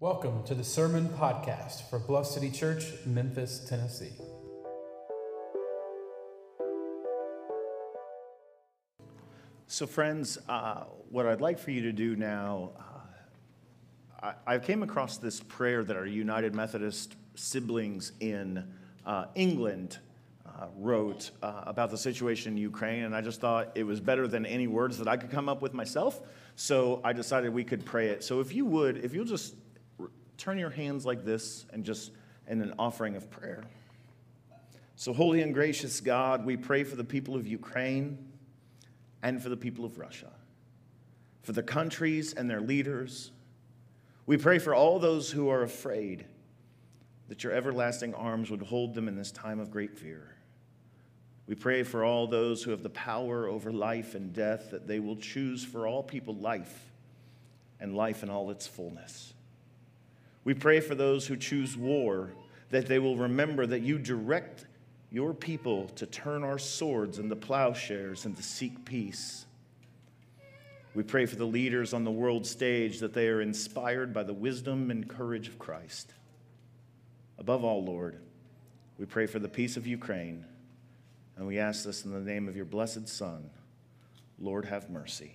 Welcome 0.00 0.44
to 0.44 0.54
the 0.54 0.62
Sermon 0.62 1.08
Podcast 1.08 1.90
for 1.90 1.98
Bluff 1.98 2.24
City 2.24 2.52
Church, 2.52 2.92
Memphis, 3.04 3.66
Tennessee. 3.68 4.12
So, 9.66 9.88
friends, 9.88 10.38
uh, 10.48 10.84
what 11.10 11.26
I'd 11.26 11.40
like 11.40 11.58
for 11.58 11.72
you 11.72 11.82
to 11.82 11.90
do 11.90 12.14
now, 12.14 12.70
uh, 14.22 14.34
I, 14.46 14.54
I 14.54 14.58
came 14.60 14.84
across 14.84 15.16
this 15.16 15.40
prayer 15.40 15.82
that 15.82 15.96
our 15.96 16.06
United 16.06 16.54
Methodist 16.54 17.16
siblings 17.34 18.12
in 18.20 18.72
uh, 19.04 19.24
England 19.34 19.98
uh, 20.46 20.66
wrote 20.76 21.32
uh, 21.42 21.64
about 21.66 21.90
the 21.90 21.98
situation 21.98 22.52
in 22.52 22.58
Ukraine, 22.58 23.02
and 23.02 23.16
I 23.16 23.20
just 23.20 23.40
thought 23.40 23.72
it 23.74 23.82
was 23.82 23.98
better 23.98 24.28
than 24.28 24.46
any 24.46 24.68
words 24.68 24.96
that 24.98 25.08
I 25.08 25.16
could 25.16 25.32
come 25.32 25.48
up 25.48 25.60
with 25.60 25.74
myself. 25.74 26.20
So 26.54 27.00
I 27.02 27.12
decided 27.12 27.52
we 27.52 27.64
could 27.64 27.84
pray 27.84 28.10
it. 28.10 28.22
So 28.22 28.38
if 28.38 28.54
you 28.54 28.64
would, 28.64 28.98
if 28.98 29.12
you'll 29.12 29.24
just 29.24 29.54
turn 30.38 30.56
your 30.56 30.70
hands 30.70 31.04
like 31.04 31.24
this 31.24 31.66
and 31.72 31.84
just 31.84 32.12
in 32.46 32.62
an 32.62 32.72
offering 32.78 33.16
of 33.16 33.30
prayer. 33.30 33.64
So, 34.96 35.12
holy 35.12 35.42
and 35.42 35.52
gracious 35.52 36.00
God, 36.00 36.44
we 36.44 36.56
pray 36.56 36.82
for 36.82 36.96
the 36.96 37.04
people 37.04 37.36
of 37.36 37.46
Ukraine 37.46 38.18
and 39.22 39.42
for 39.42 39.48
the 39.48 39.56
people 39.56 39.84
of 39.84 39.98
Russia, 39.98 40.32
for 41.42 41.52
the 41.52 41.62
countries 41.62 42.32
and 42.32 42.48
their 42.48 42.60
leaders. 42.60 43.30
We 44.26 44.36
pray 44.36 44.58
for 44.58 44.74
all 44.74 44.98
those 44.98 45.30
who 45.30 45.50
are 45.50 45.62
afraid 45.62 46.24
that 47.28 47.44
your 47.44 47.52
everlasting 47.52 48.14
arms 48.14 48.50
would 48.50 48.62
hold 48.62 48.94
them 48.94 49.06
in 49.06 49.16
this 49.16 49.30
time 49.30 49.60
of 49.60 49.70
great 49.70 49.98
fear. 49.98 50.34
We 51.46 51.54
pray 51.54 51.82
for 51.82 52.04
all 52.04 52.26
those 52.26 52.62
who 52.62 52.70
have 52.72 52.82
the 52.82 52.90
power 52.90 53.46
over 53.46 53.72
life 53.72 54.14
and 54.14 54.32
death 54.32 54.70
that 54.70 54.86
they 54.86 55.00
will 55.00 55.16
choose 55.16 55.64
for 55.64 55.86
all 55.86 56.02
people 56.02 56.34
life 56.34 56.90
and 57.80 57.94
life 57.94 58.22
in 58.22 58.30
all 58.30 58.50
its 58.50 58.66
fullness. 58.66 59.32
We 60.44 60.54
pray 60.54 60.80
for 60.80 60.94
those 60.94 61.26
who 61.26 61.36
choose 61.36 61.76
war 61.76 62.30
that 62.70 62.86
they 62.86 62.98
will 62.98 63.16
remember 63.16 63.66
that 63.66 63.80
you 63.80 63.98
direct 63.98 64.66
your 65.10 65.32
people 65.32 65.88
to 65.88 66.06
turn 66.06 66.44
our 66.44 66.58
swords 66.58 67.18
into 67.18 67.34
plowshares 67.34 68.24
and 68.26 68.36
to 68.36 68.42
seek 68.42 68.84
peace. 68.84 69.46
We 70.94 71.02
pray 71.02 71.26
for 71.26 71.36
the 71.36 71.46
leaders 71.46 71.94
on 71.94 72.04
the 72.04 72.10
world 72.10 72.46
stage 72.46 72.98
that 73.00 73.14
they 73.14 73.28
are 73.28 73.40
inspired 73.40 74.12
by 74.12 74.24
the 74.24 74.34
wisdom 74.34 74.90
and 74.90 75.08
courage 75.08 75.48
of 75.48 75.58
Christ. 75.58 76.12
Above 77.38 77.64
all, 77.64 77.84
Lord, 77.84 78.18
we 78.98 79.06
pray 79.06 79.26
for 79.26 79.38
the 79.38 79.48
peace 79.48 79.76
of 79.76 79.86
Ukraine, 79.86 80.44
and 81.36 81.46
we 81.46 81.58
ask 81.58 81.84
this 81.84 82.04
in 82.04 82.12
the 82.12 82.20
name 82.20 82.48
of 82.48 82.56
your 82.56 82.64
blessed 82.64 83.08
Son. 83.08 83.48
Lord, 84.40 84.64
have 84.64 84.90
mercy. 84.90 85.32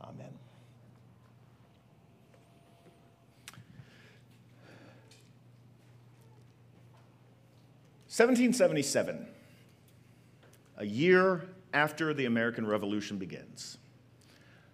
Amen. 0.00 0.41
Seventeen 8.12 8.52
seventy-seven, 8.52 9.26
a 10.76 10.84
year 10.84 11.48
after 11.72 12.12
the 12.12 12.26
American 12.26 12.66
Revolution 12.66 13.16
begins. 13.16 13.78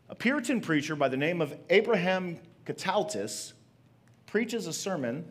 A 0.08 0.16
Puritan 0.16 0.60
preacher 0.60 0.96
by 0.96 1.06
the 1.06 1.16
name 1.16 1.40
of 1.40 1.54
Abraham 1.70 2.40
Keteltas 2.66 3.52
preaches 4.26 4.66
a 4.66 4.72
sermon 4.72 5.24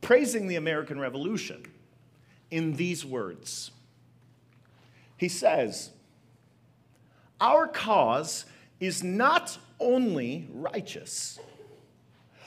praising 0.00 0.48
the 0.48 0.56
American 0.56 0.98
Revolution 0.98 1.62
in 2.50 2.72
these 2.74 3.06
words. 3.06 3.70
He 5.16 5.28
says, 5.28 5.90
Our 7.40 7.68
cause 7.68 8.44
is 8.80 9.04
not 9.04 9.56
only 9.78 10.48
righteous, 10.52 11.38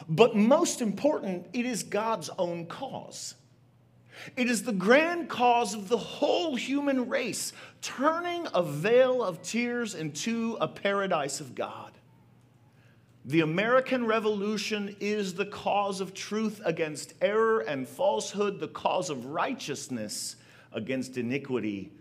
but 0.10 0.36
most 0.36 0.82
important, 0.82 1.48
it 1.54 1.66
is 1.66 1.84
God's 1.84 2.30
own 2.38 2.66
cause. 2.66 3.36
It 4.36 4.50
is 4.50 4.64
the 4.64 4.73
grand 4.73 5.30
cause 5.30 5.73
of 5.73 5.89
the 5.89 5.98
whole 5.98 6.55
human 6.55 7.10
race, 7.10 7.54
turning 7.82 8.48
a 8.54 8.64
vale 8.64 9.23
of 9.23 9.42
tears 9.42 9.95
into 9.95 10.58
a 10.60 10.67
paradise 10.67 11.39
of 11.39 11.55
God. 11.55 11.92
The 13.26 13.42
American 13.42 14.05
Revolution 14.05 14.95
is 15.02 15.33
the 15.33 15.45
cause 15.45 16.00
of 16.00 16.14
truth 16.14 16.61
against 16.64 17.14
error 17.22 17.60
and 17.60 17.86
falsehood, 17.86 18.60
the 18.60 18.70
cause 18.70 19.10
of 19.10 19.26
righteousness 19.26 20.38
against 20.72 21.17
iniquity, 21.17 21.92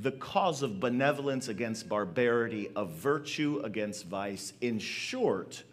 the 0.00 0.12
cause 0.12 0.62
of 0.62 0.80
benevolence 0.80 1.48
against 1.48 1.88
barbarity, 1.88 2.70
of 2.74 2.92
virtue 2.92 3.60
against 3.62 4.06
vice. 4.06 4.54
In 4.62 4.78
short, 4.78 5.64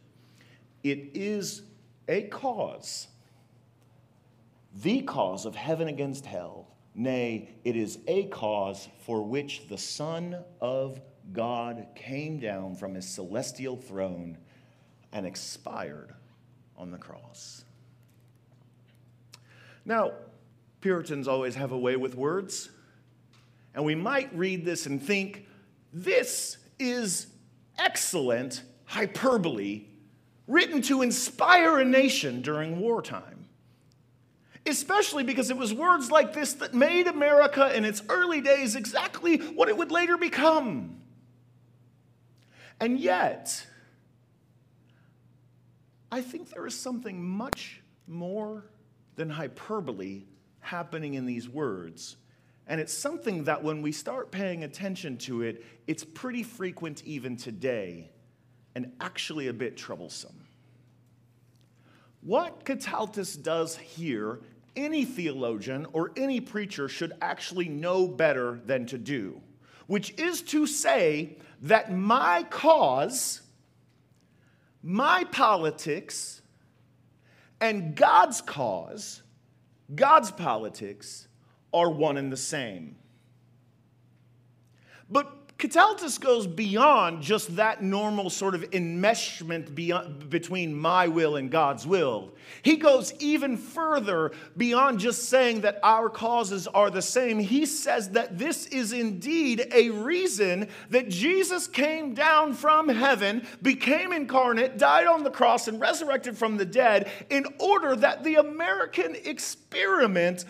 it 0.84 1.12
is 1.14 1.62
a 2.10 2.24
cause, 2.24 3.08
the 4.82 5.02
cause 5.02 5.46
of 5.46 5.56
heaven 5.56 5.88
against 5.88 6.26
hell. 6.26 6.68
Nay, 6.94 7.56
it 7.64 7.76
is 7.76 8.00
a 8.08 8.26
cause 8.26 8.88
for 9.06 9.24
which 9.24 9.68
the 9.68 9.78
Son 9.78 10.44
of 10.62 11.00
God 11.32 11.88
came 11.96 12.40
down 12.40 12.76
from 12.76 12.94
his 12.94 13.08
celestial 13.08 13.76
throne 13.76 14.38
and 15.12 15.26
expired 15.26 16.14
on 16.76 16.92
the 16.92 16.98
cross. 16.98 17.66
Now, 19.86 20.12
Puritans 20.82 21.28
always 21.28 21.56
have 21.56 21.72
a 21.72 21.78
way 21.78 21.96
with 21.96 22.16
words, 22.16 22.70
and 23.74 23.84
we 23.86 23.96
might 23.96 24.36
read 24.36 24.66
this 24.66 24.86
and 24.86 25.02
think, 25.02 25.48
this 25.94 26.58
is 26.78 27.28
excellent 27.80 28.64
hyperbole 28.86 29.86
written 30.48 30.82
to 30.84 31.02
inspire 31.02 31.80
a 31.80 31.86
nation 31.86 32.42
during 32.42 32.80
wartime. 32.80 33.37
Especially 34.68 35.24
because 35.24 35.50
it 35.50 35.58
was 35.58 35.74
words 35.74 36.12
like 36.12 36.34
this 36.34 36.54
that 36.54 36.74
made 36.74 37.08
America 37.08 37.76
in 37.76 37.86
its 37.86 38.04
early 38.10 38.42
days 38.42 38.76
exactly 38.76 39.38
what 39.38 39.70
it 39.70 39.78
would 39.78 39.92
later 39.92 40.18
become. 40.18 41.02
And 42.80 43.00
yet, 43.00 43.66
I 46.12 46.22
think 46.22 46.50
there 46.50 46.66
is 46.68 46.78
something 46.78 47.24
much 47.24 47.82
more 48.08 48.66
than 49.16 49.30
hyperbole 49.30 50.24
happening 50.60 51.16
in 51.16 51.26
these 51.26 51.50
words. 51.50 52.18
And 52.68 52.82
it's 52.82 52.94
something 52.94 53.46
that 53.46 53.64
when 53.64 53.82
we 53.82 53.92
start 53.92 54.32
paying 54.32 54.64
attention 54.64 55.18
to 55.20 55.42
it, 55.42 55.64
it's 55.88 56.04
pretty 56.04 56.44
frequent 56.44 57.04
even 57.06 57.38
today 57.38 58.12
and 58.76 58.92
actually 59.00 59.48
a 59.48 59.54
bit 59.54 59.78
troublesome. 59.78 60.48
What 62.22 62.66
Keteltas 62.66 63.42
does 63.42 63.78
here, 63.78 64.42
any 64.78 65.04
theologian 65.04 65.86
or 65.92 66.14
any 66.16 66.40
preacher 66.40 66.88
should 66.88 67.12
actually 67.22 67.68
know 67.68 68.08
better 68.08 68.62
than 68.66 68.86
to 68.86 68.98
do, 68.98 69.42
which 69.88 70.18
is 70.18 70.42
to 70.44 70.66
say 70.66 71.36
that 71.64 71.92
my 71.92 72.44
cause 72.44 73.42
my 74.88 75.26
politics 75.26 76.42
and 77.60 77.94
God's 77.94 78.42
cause, 78.42 79.22
God's 79.94 80.32
politics, 80.32 81.28
are 81.74 81.90
one 81.90 82.16
and 82.16 82.32
the 82.32 82.38
same. 82.38 82.96
But 85.10 85.47
Keteltas 85.58 86.20
goes 86.20 86.46
beyond 86.46 87.24
just 87.24 87.56
that 87.56 87.82
normal 87.82 88.30
sort 88.30 88.54
of 88.54 88.62
enmeshment 88.70 89.74
beyond, 89.74 90.30
between 90.30 90.76
my 90.76 91.08
will 91.08 91.36
and 91.36 91.50
God's 91.50 91.88
will. 91.88 92.32
He 92.62 92.78
goes 92.78 93.12
even 93.18 93.58
further 93.58 94.34
beyond 94.56 95.00
just 95.00 95.30
saying 95.30 95.62
that 95.62 95.80
our 95.82 96.12
causes 96.12 96.68
are 96.68 96.92
the 96.92 97.02
same. 97.02 97.40
He 97.40 97.66
says 97.66 98.12
that 98.12 98.38
this 98.38 98.68
is 98.68 98.94
indeed 98.94 99.68
a 99.74 99.90
reason 99.90 100.68
that 100.92 101.10
Jesus 101.10 101.68
came 101.68 102.14
down 102.14 102.54
from 102.54 102.88
heaven, 102.88 103.46
became 103.64 104.14
incarnate, 104.14 104.78
died 104.78 105.08
on 105.08 105.24
the 105.24 105.32
cross, 105.32 105.68
and 105.68 105.80
resurrected 105.80 106.38
from 106.38 106.58
the 106.58 106.66
dead 106.66 107.10
in 107.32 107.46
order 107.60 107.96
that 107.96 108.24
the 108.24 108.36
American 108.36 109.16
experiment 109.16 110.46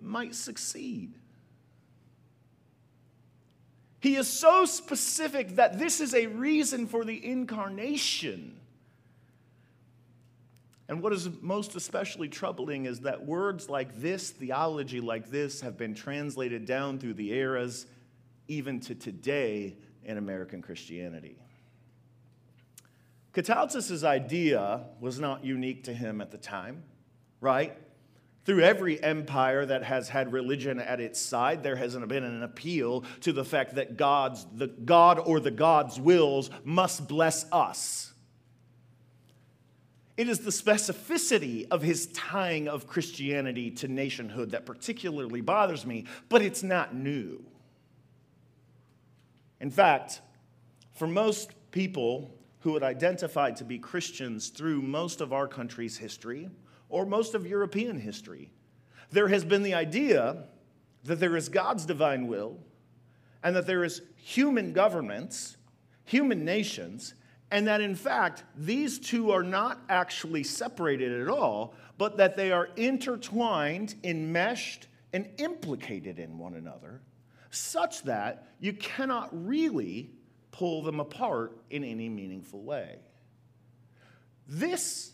might 0.00 0.34
succeed. 0.34 1.14
He 4.04 4.16
is 4.16 4.28
so 4.28 4.66
specific 4.66 5.56
that 5.56 5.78
this 5.78 5.98
is 5.98 6.14
a 6.14 6.26
reason 6.26 6.86
for 6.86 7.06
the 7.06 7.26
incarnation. 7.26 8.60
And 10.90 11.02
what 11.02 11.14
is 11.14 11.30
most 11.40 11.74
especially 11.74 12.28
troubling 12.28 12.84
is 12.84 13.00
that 13.00 13.24
words 13.24 13.70
like 13.70 14.02
this, 14.02 14.28
theology 14.28 15.00
like 15.00 15.30
this, 15.30 15.62
have 15.62 15.78
been 15.78 15.94
translated 15.94 16.66
down 16.66 16.98
through 16.98 17.14
the 17.14 17.32
eras, 17.32 17.86
even 18.46 18.78
to 18.80 18.94
today 18.94 19.74
in 20.04 20.18
American 20.18 20.60
Christianity. 20.60 21.38
Keteltas's 23.32 24.04
idea 24.04 24.82
was 25.00 25.18
not 25.18 25.46
unique 25.46 25.84
to 25.84 25.94
him 25.94 26.20
at 26.20 26.30
the 26.30 26.36
time, 26.36 26.82
right? 27.40 27.74
Through 28.44 28.60
every 28.60 29.02
empire 29.02 29.64
that 29.64 29.84
has 29.84 30.10
had 30.10 30.32
religion 30.32 30.78
at 30.78 31.00
its 31.00 31.18
side, 31.20 31.62
there 31.62 31.76
has 31.76 31.96
been 31.96 32.24
an 32.24 32.42
appeal 32.42 33.04
to 33.22 33.32
the 33.32 33.44
fact 33.44 33.76
that 33.76 33.96
God's, 33.96 34.46
the 34.54 34.66
God 34.66 35.18
or 35.18 35.40
the 35.40 35.50
God's 35.50 35.98
wills 35.98 36.50
must 36.62 37.08
bless 37.08 37.46
us. 37.50 38.12
It 40.16 40.28
is 40.28 40.40
the 40.40 40.50
specificity 40.50 41.66
of 41.70 41.82
his 41.82 42.06
tying 42.08 42.68
of 42.68 42.86
Christianity 42.86 43.70
to 43.72 43.88
nationhood 43.88 44.50
that 44.50 44.66
particularly 44.66 45.40
bothers 45.40 45.86
me, 45.86 46.04
but 46.28 46.42
it's 46.42 46.62
not 46.62 46.94
new. 46.94 47.44
In 49.60 49.70
fact, 49.70 50.20
for 50.92 51.08
most 51.08 51.50
people 51.70 52.30
who 52.60 52.74
had 52.74 52.82
identified 52.82 53.56
to 53.56 53.64
be 53.64 53.78
Christians 53.78 54.48
through 54.48 54.82
most 54.82 55.20
of 55.20 55.32
our 55.32 55.48
country's 55.48 55.96
history 55.96 56.48
or 56.94 57.04
most 57.04 57.34
of 57.34 57.44
European 57.44 57.98
history, 57.98 58.52
there 59.10 59.26
has 59.26 59.44
been 59.44 59.64
the 59.64 59.74
idea 59.74 60.44
that 61.02 61.18
there 61.18 61.36
is 61.36 61.48
God's 61.48 61.84
divine 61.84 62.28
will 62.28 62.56
and 63.42 63.56
that 63.56 63.66
there 63.66 63.82
is 63.82 64.02
human 64.14 64.72
governments, 64.72 65.56
human 66.04 66.44
nations, 66.44 67.14
and 67.50 67.66
that 67.66 67.80
in 67.80 67.96
fact, 67.96 68.44
these 68.54 69.00
two 69.00 69.32
are 69.32 69.42
not 69.42 69.80
actually 69.88 70.44
separated 70.44 71.20
at 71.20 71.28
all, 71.28 71.74
but 71.98 72.16
that 72.16 72.36
they 72.36 72.52
are 72.52 72.68
intertwined, 72.76 73.96
enmeshed, 74.04 74.86
and 75.12 75.28
implicated 75.38 76.20
in 76.20 76.38
one 76.38 76.54
another, 76.54 77.00
such 77.50 78.04
that 78.04 78.46
you 78.60 78.72
cannot 78.72 79.30
really 79.32 80.10
pull 80.52 80.80
them 80.80 81.00
apart 81.00 81.58
in 81.70 81.82
any 81.82 82.08
meaningful 82.08 82.62
way. 82.62 82.98
This 84.46 85.10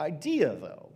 idea, 0.00 0.56
though, 0.56 0.90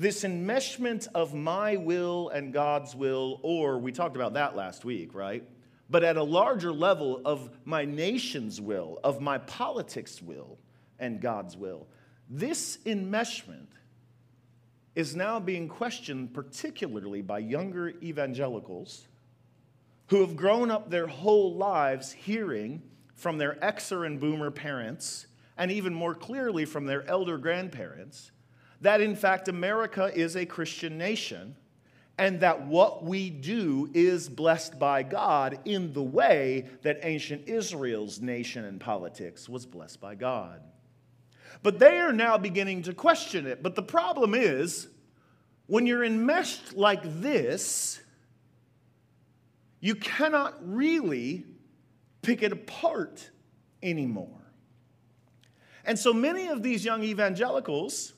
this 0.00 0.24
enmeshment 0.24 1.06
of 1.14 1.34
my 1.34 1.76
will 1.76 2.30
and 2.30 2.52
God's 2.52 2.96
will, 2.96 3.38
or 3.42 3.78
we 3.78 3.92
talked 3.92 4.16
about 4.16 4.34
that 4.34 4.56
last 4.56 4.84
week, 4.84 5.14
right? 5.14 5.44
but 5.90 6.04
at 6.04 6.16
a 6.16 6.22
larger 6.22 6.72
level 6.72 7.20
of 7.24 7.50
my 7.64 7.84
nation's 7.84 8.60
will, 8.60 9.00
of 9.02 9.20
my 9.20 9.38
politics' 9.38 10.22
will, 10.22 10.56
and 11.00 11.20
God's 11.20 11.56
will. 11.56 11.88
This 12.28 12.78
enmeshment 12.86 13.66
is 14.94 15.16
now 15.16 15.40
being 15.40 15.68
questioned, 15.68 16.32
particularly 16.32 17.22
by 17.22 17.40
younger 17.40 17.88
evangelicals 18.02 19.08
who 20.06 20.20
have 20.20 20.36
grown 20.36 20.70
up 20.70 20.90
their 20.90 21.08
whole 21.08 21.54
lives 21.54 22.12
hearing 22.12 22.82
from 23.16 23.38
their 23.38 23.54
Xer 23.54 24.06
and 24.06 24.20
boomer 24.20 24.50
parents, 24.50 25.26
and 25.58 25.72
even 25.72 25.92
more 25.92 26.14
clearly 26.14 26.64
from 26.64 26.86
their 26.86 27.06
elder 27.08 27.36
grandparents, 27.36 28.30
that 28.80 29.00
in 29.00 29.14
fact 29.14 29.48
America 29.48 30.10
is 30.14 30.36
a 30.36 30.46
Christian 30.46 30.96
nation 30.98 31.56
and 32.20 32.40
that 32.40 32.66
what 32.66 33.02
we 33.02 33.30
do 33.30 33.88
is 33.94 34.28
blessed 34.28 34.78
by 34.78 35.02
God 35.02 35.58
in 35.64 35.94
the 35.94 36.02
way 36.02 36.68
that 36.82 36.98
ancient 37.02 37.48
Israel's 37.48 38.20
nation 38.20 38.66
and 38.66 38.78
politics 38.78 39.48
was 39.48 39.64
blessed 39.64 40.02
by 40.02 40.14
God. 40.14 40.60
But 41.62 41.78
they 41.78 41.98
are 41.98 42.12
now 42.12 42.36
beginning 42.36 42.82
to 42.82 42.92
question 42.92 43.46
it. 43.46 43.62
But 43.62 43.74
the 43.74 43.82
problem 43.82 44.34
is, 44.34 44.88
when 45.66 45.86
you're 45.86 46.04
enmeshed 46.04 46.74
like 46.74 47.00
this, 47.22 48.00
you 49.80 49.94
cannot 49.94 50.54
really 50.60 51.46
pick 52.20 52.42
it 52.42 52.52
apart 52.52 53.30
anymore. 53.82 54.52
And 55.86 55.98
so 55.98 56.12
many 56.12 56.48
of 56.48 56.62
these 56.62 56.84
young 56.84 57.02
evangelicals 57.02 58.12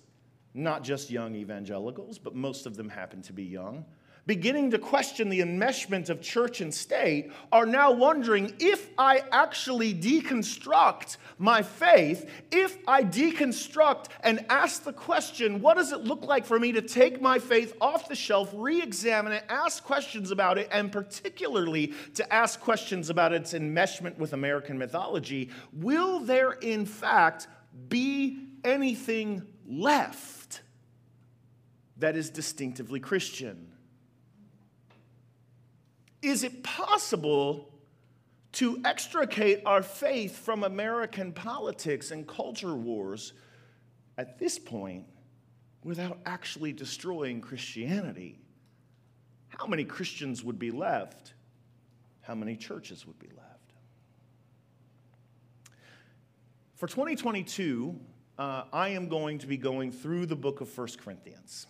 not 0.55 0.85
just 0.85 1.11
young 1.11 1.35
evangelicals, 1.35 2.19
but 2.19 2.35
most 2.35 2.67
of 2.67 2.77
them 2.77 2.89
happen 2.89 3.23
to 3.23 3.33
be 3.33 3.45
young, 3.45 3.85
beginning 4.27 4.71
to 4.71 4.79
question 4.79 5.29
the 5.29 5.41
enmeshment 5.41 6.09
of 6.09 6.21
church 6.21 6.61
and 6.61 6.73
state, 6.73 7.33
are 7.51 7.67
now 7.67 7.91
wondering 7.91 8.55
if 8.61 8.89
I 8.97 9.23
actually 9.33 9.93
deconstruct 9.95 11.17
my 11.39 11.63
faith, 11.63 12.31
if 12.53 12.79
I 12.87 13.03
deconstruct 13.03 14.07
and 14.23 14.45
ask 14.49 14.85
the 14.85 14.93
question, 14.93 15.61
what 15.61 15.77
does 15.77 15.93
it 15.93 16.03
look 16.03 16.25
like 16.25 16.47
for 16.47 16.61
me 16.61 16.73
to 16.73 16.83
take 16.83 17.21
my 17.21 17.39
faith 17.39 17.75
off 17.81 18.09
the 18.09 18.15
shelf, 18.15 18.51
re 18.55 18.81
examine 18.81 19.33
it, 19.33 19.45
ask 19.49 19.83
questions 19.83 20.31
about 20.31 20.57
it, 20.59 20.69
and 20.71 20.93
particularly 20.93 21.93
to 22.15 22.33
ask 22.33 22.61
questions 22.61 23.11
about 23.11 23.33
its 23.33 23.55
enmeshment 23.55 24.19
with 24.19 24.35
American 24.35 24.79
mythology, 24.79 25.51
will 25.73 26.21
there 26.21 26.53
in 26.53 26.87
fact 26.87 27.49
be 27.89 28.47
anything 28.63 29.43
left? 29.67 30.42
That 32.03 32.17
is 32.17 32.31
distinctively 32.31 32.99
Christian? 32.99 33.69
Is 36.21 36.43
it 36.43 36.65
possible 36.65 37.73
to 38.53 38.81
extricate 38.85 39.63
our 39.65 39.85
faith 39.85 40.37
from 40.37 40.65
American 40.65 41.33
politics 41.33 42.11
and 42.11 42.27
culture 42.27 42.75
wars 42.75 43.35
at 44.19 44.39
this 44.39 44.59
point 44.59 45.07
without 45.85 46.19
actually 46.27 46.73
destroying 46.73 47.41
Christianity? 47.41 48.41
How 49.49 49.69
many 49.69 49.85
Christians 49.85 50.43
would 50.43 50.59
be 50.59 50.73
left? 50.73 51.35
How 52.23 52.35
many 52.35 52.57
churches 52.57 53.07
would 53.07 53.19
be 53.21 53.29
left? 53.29 53.75
For 56.75 56.89
2022, 56.89 57.97
uh, 58.39 58.65
I 58.73 58.89
am 58.89 59.09
going 59.09 59.39
to 59.39 59.47
be 59.47 59.57
going 59.57 59.93
through 59.93 60.27
the 60.27 60.35
book 60.35 60.61
of 60.61 60.77
1 60.77 60.89
Corinthians. 60.99 61.69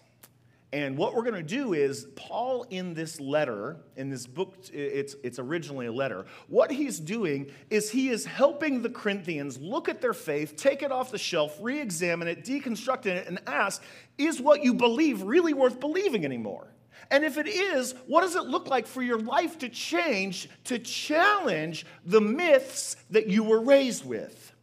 And 0.73 0.97
what 0.97 1.15
we're 1.15 1.23
going 1.23 1.35
to 1.35 1.43
do 1.43 1.75
is, 1.75 2.07
Paul, 2.17 2.65
in 2.71 2.95
this 2.95 3.21
letter, 3.21 3.77
in 3.97 4.09
this 4.09 4.27
book, 4.27 4.55
it's, 4.73 5.15
it's 5.23 5.39
originally 5.39 5.85
a 5.85 5.93
letter, 5.93 6.25
what 6.49 6.71
he's 6.71 6.99
doing 6.99 7.51
is 7.69 7.91
he 7.91 8.09
is 8.09 8.25
helping 8.25 8.81
the 8.81 8.89
Corinthians 8.89 9.59
look 9.59 9.91
at 9.91 10.01
their 10.01 10.15
faith, 10.15 10.57
take 10.57 10.83
it 10.83 10.91
off 10.91 11.11
the 11.11 11.19
shelf, 11.19 11.59
re 11.61 11.79
examine 11.79 12.27
it, 12.27 12.43
deconstruct 12.43 13.05
it, 13.05 13.27
and 13.27 13.39
ask, 13.47 13.83
is 14.17 14.41
what 14.41 14.65
you 14.65 14.73
believe 14.73 15.21
really 15.23 15.53
worth 15.53 15.79
believing 15.79 16.25
anymore? 16.25 16.73
And 17.11 17.23
if 17.23 17.37
it 17.37 17.49
is, 17.49 17.95
what 18.07 18.23
does 18.23 18.37
it 18.37 18.45
look 18.45 18.69
like 18.69 18.87
for 18.87 19.03
your 19.03 19.19
life 19.19 19.59
to 19.59 19.69
change, 19.69 20.49
to 20.65 20.79
challenge 20.79 21.85
the 22.07 22.23
myths 22.23 22.97
that 23.11 23.27
you 23.27 23.45
were 23.45 23.61
raised 23.61 24.07
with? 24.07 24.55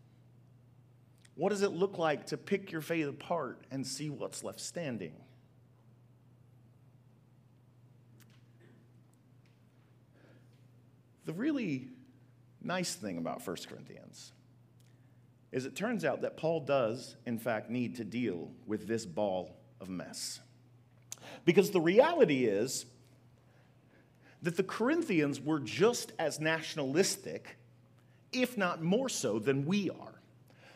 What 1.36 1.50
does 1.50 1.62
it 1.62 1.72
look 1.72 2.00
like 2.00 2.26
to 2.28 2.38
pick 2.38 2.72
your 2.72 2.82
faith 2.82 3.08
apart 3.08 3.62
and 3.70 3.86
see 3.86 4.10
what's 4.10 4.44
left 4.44 4.60
standing? 4.60 5.14
The 11.30 11.36
really 11.36 11.90
nice 12.60 12.96
thing 12.96 13.20
about 13.20 13.46
1 13.46 13.58
Corinthians 13.70 14.32
is 15.52 15.68
it 15.68 15.76
turns 15.76 16.04
out 16.04 16.22
that 16.22 16.38
Paul 16.38 16.62
does, 16.62 17.18
in 17.28 17.38
fact, 17.38 17.70
need 17.70 17.98
to 17.98 18.04
deal 18.04 18.50
with 18.66 18.88
this 18.88 19.06
ball 19.06 19.56
of 19.80 19.90
mess. 19.90 20.40
Because 21.46 21.70
the 21.70 21.82
reality 21.82 22.46
is 22.46 22.88
that 24.42 24.58
the 24.58 24.64
Corinthians 24.64 25.40
were 25.40 25.60
just 25.60 26.14
as 26.18 26.40
nationalistic, 26.40 27.58
if 28.32 28.58
not 28.58 28.82
more 28.82 29.08
so, 29.08 29.38
than 29.38 29.68
we 29.68 29.92
are. 29.92 30.20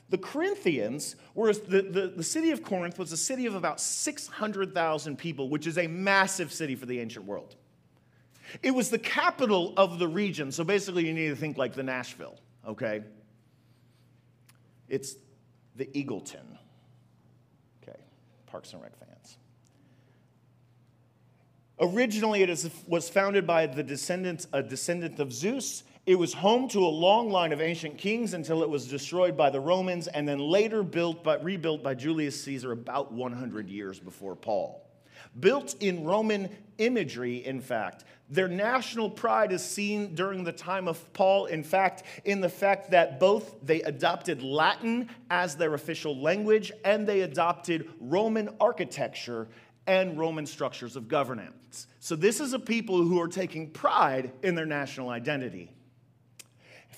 The 0.10 0.20
Corinthians 0.20 1.16
were, 1.34 1.52
the, 1.52 1.82
the, 1.82 2.14
the 2.16 2.24
city 2.24 2.52
of 2.52 2.62
Corinth 2.62 3.00
was 3.00 3.12
a 3.12 3.18
city 3.18 3.48
of 3.48 3.56
about 3.56 3.82
600,000 3.82 5.18
people, 5.18 5.50
which 5.50 5.66
is 5.66 5.80
a 5.80 5.88
massive 5.88 6.54
city 6.54 6.76
for 6.76 6.86
the 6.86 7.00
ancient 7.00 7.26
world. 7.26 7.56
It 8.62 8.72
was 8.72 8.90
the 8.90 9.00
capital 9.00 9.74
of 9.78 10.00
the 10.00 10.08
region. 10.08 10.52
So 10.52 10.64
basically, 10.64 11.06
you 11.08 11.14
need 11.14 11.30
to 11.30 11.36
think 11.36 11.58
like 11.58 11.74
the 11.74 11.84
Nashville, 11.84 12.38
okay? 12.68 13.04
It's 14.90 15.16
the 15.76 15.86
Eagleton. 15.88 16.58
Okay, 17.82 18.00
Parks 18.48 18.74
and 18.74 18.82
Rec 18.82 18.98
fans. 18.98 19.38
Originally, 21.80 22.44
it 22.44 22.72
was 22.88 23.10
founded 23.10 23.48
by 23.48 23.66
the 23.66 23.84
descendants, 23.84 24.48
a 24.54 24.62
descendant 24.62 25.20
of 25.20 25.34
Zeus. 25.34 25.84
It 26.06 26.16
was 26.16 26.34
home 26.34 26.68
to 26.70 26.80
a 26.80 26.88
long 26.88 27.30
line 27.30 27.52
of 27.54 27.62
ancient 27.62 27.98
kings 27.98 28.34
until 28.34 28.62
it 28.62 28.70
was 28.70 28.88
destroyed 28.88 29.36
by 29.36 29.50
the 29.50 29.60
Romans 29.60 30.08
and 30.08 30.28
then 30.28 30.38
later 30.38 30.84
built 30.84 31.24
but 31.24 31.44
rebuilt 31.44 31.82
by 31.82 31.96
Julius 31.96 32.42
Caesar 32.44 32.74
about 32.74 33.12
100 33.12 33.70
years 33.70 34.00
before 34.00 34.36
Paul. 34.36 34.86
Built 35.40 35.76
in 35.82 36.04
Roman 36.04 36.50
imagery, 36.78 37.46
in 37.46 37.62
fact. 37.62 38.06
Their 38.30 38.48
national 38.48 39.10
pride 39.10 39.52
is 39.52 39.64
seen 39.64 40.16
during 40.16 40.44
the 40.44 40.52
time 40.52 40.88
of 40.88 41.12
Paul, 41.14 41.46
in 41.46 41.64
fact, 41.64 42.04
in 42.26 42.42
the 42.42 42.50
fact 42.50 42.92
that 42.92 43.20
both 43.20 43.56
they 43.62 43.82
adopted 43.82 44.42
Latin 44.42 45.10
as 45.30 45.56
their 45.56 45.74
official 45.74 46.20
language 46.20 46.72
and 46.84 47.06
they 47.06 47.22
adopted 47.22 47.90
Roman 48.00 48.50
architecture 48.60 49.48
and 49.86 50.18
Roman 50.18 50.46
structures 50.46 50.96
of 50.96 51.08
governance. 51.08 51.88
So, 52.00 52.16
this 52.16 52.40
is 52.40 52.54
a 52.54 52.60
people 52.60 53.04
who 53.04 53.20
are 53.22 53.28
taking 53.28 53.70
pride 53.70 54.32
in 54.42 54.56
their 54.56 54.66
national 54.66 55.10
identity. 55.10 55.72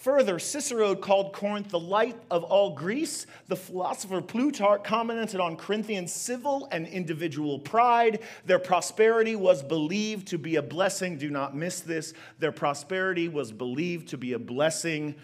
Further, 0.06 0.38
Cicero 0.38 0.94
called 0.94 1.34
Corinth 1.34 1.70
the 1.70 1.80
light 1.80 2.16
of 2.30 2.44
all 2.44 2.76
Greece. 2.76 3.26
The 3.48 3.56
philosopher 3.56 4.22
Plutarch 4.22 4.84
commented 4.84 5.40
on 5.40 5.56
Corinthian 5.56 6.08
civil 6.08 6.68
and 6.72 6.86
individual 6.86 7.58
pride. 7.58 8.20
Their 8.46 8.60
prosperity 8.60 9.36
was 9.36 9.64
believed 9.64 10.28
to 10.28 10.38
be 10.38 10.58
a 10.58 10.62
blessing. 10.62 11.18
Do 11.18 11.32
not 11.32 11.56
miss 11.56 11.80
this. 11.80 12.14
Their 12.38 12.52
prosperity 12.52 13.30
was 13.30 13.52
believed 13.52 14.10
to 14.10 14.18
be 14.20 14.34
a 14.34 14.40
blessing 14.40 15.16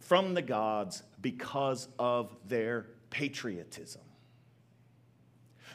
from 0.00 0.32
the 0.32 0.40
gods 0.40 1.02
because 1.20 1.88
of 1.98 2.34
their 2.48 2.86
patriotism. 3.10 4.00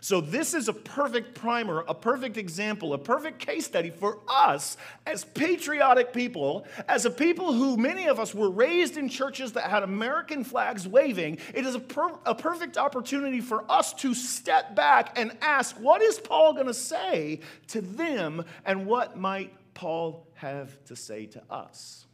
So, 0.06 0.22
this 0.22 0.54
is 0.54 0.68
a 0.68 0.74
perfect 0.74 1.34
primer, 1.34 1.84
a 1.88 1.96
perfect 1.96 2.38
example, 2.38 2.94
a 2.94 2.98
perfect 3.00 3.40
case 3.40 3.66
study 3.66 3.90
for 3.90 4.20
us 4.30 4.78
as 5.08 5.24
patriotic 5.26 6.14
people, 6.14 6.68
as 6.88 7.06
a 7.06 7.10
people 7.10 7.54
who 7.54 7.76
many 7.76 8.06
of 8.06 8.20
us 8.20 8.36
were 8.36 8.52
raised 8.52 8.98
in 8.98 9.10
churches 9.10 9.54
that 9.54 9.64
had 9.64 9.82
American 9.82 10.44
flags 10.44 10.88
waving. 10.88 11.40
It 11.56 11.66
is 11.66 11.74
a, 11.74 11.80
per- 11.80 12.20
a 12.24 12.36
perfect 12.36 12.78
opportunity 12.78 13.42
for 13.42 13.66
us 13.68 13.96
to 13.96 14.14
step 14.14 14.76
back 14.76 15.18
and 15.18 15.36
ask, 15.42 15.76
what 15.78 16.04
is 16.04 16.20
Paul 16.20 16.54
going 16.54 16.68
to 16.68 16.74
say 16.76 17.40
to 17.70 17.82
them, 17.82 18.46
and 18.64 18.86
what 18.86 19.18
might 19.18 19.56
Paul 19.74 20.28
have 20.36 20.84
to 20.86 20.96
say 20.96 21.26
to 21.26 21.42
us? 21.50 22.06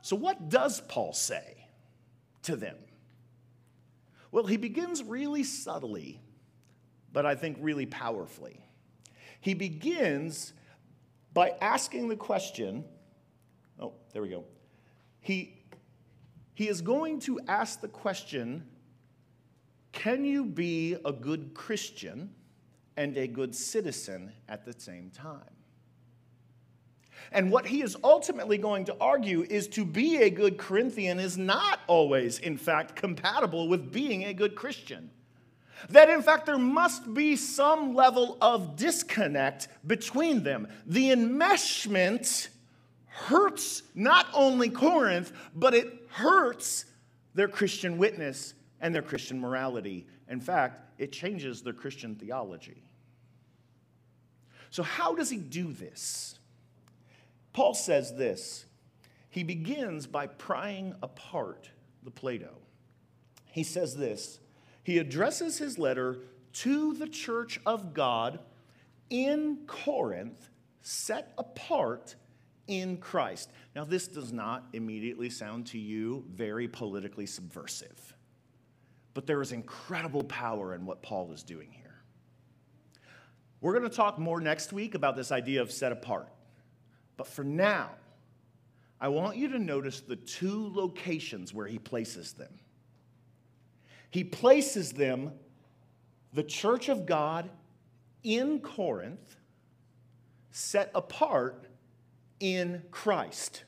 So, 0.00 0.16
what 0.16 0.48
does 0.48 0.80
Paul 0.80 1.12
say 1.12 1.66
to 2.44 2.56
them? 2.56 2.78
Well, 4.30 4.46
he 4.46 4.56
begins 4.56 5.02
really 5.02 5.44
subtly 5.44 6.22
but 7.12 7.26
I 7.26 7.34
think 7.34 7.58
really 7.60 7.86
powerfully. 7.86 8.60
He 9.40 9.54
begins 9.54 10.52
by 11.32 11.54
asking 11.60 12.08
the 12.08 12.16
question 12.16 12.84
oh, 13.80 13.92
there 14.12 14.22
we 14.22 14.28
go. 14.28 14.44
He, 15.20 15.54
he 16.54 16.68
is 16.68 16.80
going 16.80 17.20
to 17.20 17.40
ask 17.48 17.80
the 17.80 17.88
question 17.88 18.64
can 19.92 20.24
you 20.24 20.44
be 20.44 20.96
a 21.04 21.12
good 21.12 21.54
Christian 21.54 22.30
and 22.96 23.16
a 23.16 23.26
good 23.26 23.54
citizen 23.54 24.32
at 24.48 24.64
the 24.64 24.74
same 24.78 25.10
time? 25.10 25.42
And 27.32 27.50
what 27.50 27.66
he 27.66 27.82
is 27.82 27.96
ultimately 28.04 28.58
going 28.58 28.84
to 28.86 28.96
argue 29.00 29.44
is 29.48 29.68
to 29.68 29.84
be 29.84 30.18
a 30.18 30.30
good 30.30 30.56
Corinthian 30.56 31.18
is 31.18 31.36
not 31.36 31.80
always, 31.86 32.38
in 32.38 32.56
fact, 32.56 32.96
compatible 32.96 33.68
with 33.68 33.92
being 33.92 34.24
a 34.24 34.32
good 34.32 34.54
Christian. 34.54 35.10
That 35.90 36.10
in 36.10 36.22
fact 36.22 36.46
there 36.46 36.58
must 36.58 37.12
be 37.14 37.36
some 37.36 37.94
level 37.94 38.36
of 38.40 38.76
disconnect 38.76 39.68
between 39.86 40.42
them. 40.42 40.68
The 40.86 41.10
enmeshment 41.10 42.48
hurts 43.06 43.82
not 43.94 44.26
only 44.34 44.70
Corinth, 44.70 45.32
but 45.54 45.74
it 45.74 46.06
hurts 46.10 46.84
their 47.34 47.48
Christian 47.48 47.98
witness 47.98 48.54
and 48.80 48.94
their 48.94 49.02
Christian 49.02 49.40
morality. 49.40 50.06
In 50.28 50.40
fact, 50.40 50.82
it 50.98 51.12
changes 51.12 51.62
their 51.62 51.72
Christian 51.72 52.14
theology. 52.14 52.82
So, 54.70 54.82
how 54.82 55.14
does 55.14 55.30
he 55.30 55.38
do 55.38 55.72
this? 55.72 56.38
Paul 57.52 57.74
says 57.74 58.14
this. 58.14 58.66
He 59.30 59.42
begins 59.42 60.06
by 60.06 60.26
prying 60.26 60.94
apart 61.02 61.70
the 62.02 62.10
Plato. 62.10 62.56
He 63.46 63.62
says 63.62 63.96
this 63.96 64.40
he 64.88 64.96
addresses 64.96 65.58
his 65.58 65.78
letter 65.78 66.20
to 66.50 66.94
the 66.94 67.06
church 67.06 67.60
of 67.66 67.92
God 67.92 68.38
in 69.10 69.58
Corinth, 69.66 70.48
set 70.80 71.34
apart 71.36 72.14
in 72.68 72.96
Christ. 72.96 73.50
Now, 73.76 73.84
this 73.84 74.08
does 74.08 74.32
not 74.32 74.64
immediately 74.72 75.28
sound 75.28 75.66
to 75.66 75.78
you 75.78 76.24
very 76.30 76.68
politically 76.68 77.26
subversive, 77.26 78.14
but 79.12 79.26
there 79.26 79.42
is 79.42 79.52
incredible 79.52 80.24
power 80.24 80.74
in 80.74 80.86
what 80.86 81.02
Paul 81.02 81.32
is 81.32 81.42
doing 81.42 81.70
here. 81.70 82.00
We're 83.60 83.78
going 83.78 83.90
to 83.90 83.94
talk 83.94 84.18
more 84.18 84.40
next 84.40 84.72
week 84.72 84.94
about 84.94 85.16
this 85.16 85.30
idea 85.30 85.60
of 85.60 85.70
set 85.70 85.92
apart. 85.92 86.30
But 87.18 87.26
for 87.26 87.44
now, 87.44 87.90
I 89.02 89.08
want 89.08 89.36
you 89.36 89.48
to 89.48 89.58
notice 89.58 90.00
the 90.00 90.16
two 90.16 90.72
locations 90.74 91.52
where 91.52 91.66
he 91.66 91.78
places 91.78 92.32
them. 92.32 92.58
He 94.10 94.24
places 94.24 94.92
them, 94.92 95.32
the 96.32 96.42
church 96.42 96.88
of 96.88 97.06
God 97.06 97.50
in 98.22 98.60
Corinth, 98.60 99.36
set 100.50 100.90
apart 100.94 101.66
in 102.40 102.82
Christ. 102.90 103.64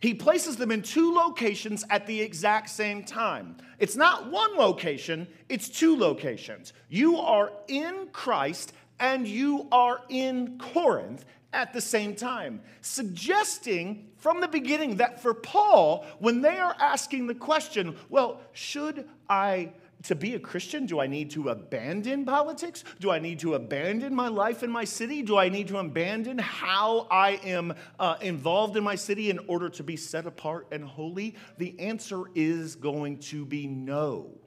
He 0.00 0.12
places 0.12 0.56
them 0.56 0.70
in 0.70 0.82
two 0.82 1.14
locations 1.14 1.82
at 1.88 2.06
the 2.06 2.20
exact 2.20 2.68
same 2.68 3.04
time. 3.04 3.56
It's 3.78 3.96
not 3.96 4.30
one 4.30 4.54
location, 4.56 5.26
it's 5.48 5.68
two 5.68 5.96
locations. 5.96 6.74
You 6.90 7.16
are 7.16 7.50
in 7.68 8.08
Christ 8.12 8.74
and 9.00 9.26
you 9.26 9.66
are 9.72 10.02
in 10.10 10.58
Corinth 10.58 11.24
at 11.54 11.72
the 11.72 11.80
same 11.80 12.14
time, 12.14 12.60
suggesting 12.80 14.10
from 14.18 14.40
the 14.40 14.48
beginning 14.48 14.96
that 14.96 15.22
for 15.22 15.32
Paul, 15.32 16.04
when 16.18 16.42
they 16.42 16.58
are 16.58 16.76
asking 16.80 17.26
the 17.26 17.34
question, 17.34 17.96
well, 18.10 18.40
should 18.52 19.08
I, 19.28 19.72
to 20.02 20.14
be 20.14 20.34
a 20.34 20.40
Christian, 20.40 20.86
do 20.86 21.00
I 21.00 21.06
need 21.06 21.30
to 21.30 21.50
abandon 21.50 22.24
politics? 22.24 22.84
Do 23.00 23.10
I 23.10 23.18
need 23.18 23.38
to 23.40 23.54
abandon 23.54 24.14
my 24.14 24.28
life 24.28 24.62
in 24.62 24.70
my 24.70 24.84
city? 24.84 25.22
Do 25.22 25.38
I 25.38 25.48
need 25.48 25.68
to 25.68 25.78
abandon 25.78 26.38
how 26.38 27.06
I 27.10 27.40
am 27.44 27.74
uh, 27.98 28.16
involved 28.20 28.76
in 28.76 28.84
my 28.84 28.96
city 28.96 29.30
in 29.30 29.38
order 29.46 29.68
to 29.70 29.82
be 29.82 29.96
set 29.96 30.26
apart 30.26 30.66
and 30.72 30.84
holy? 30.84 31.36
The 31.58 31.78
answer 31.78 32.24
is 32.34 32.74
going 32.74 33.18
to 33.18 33.46
be 33.46 33.66
no. 33.66 34.43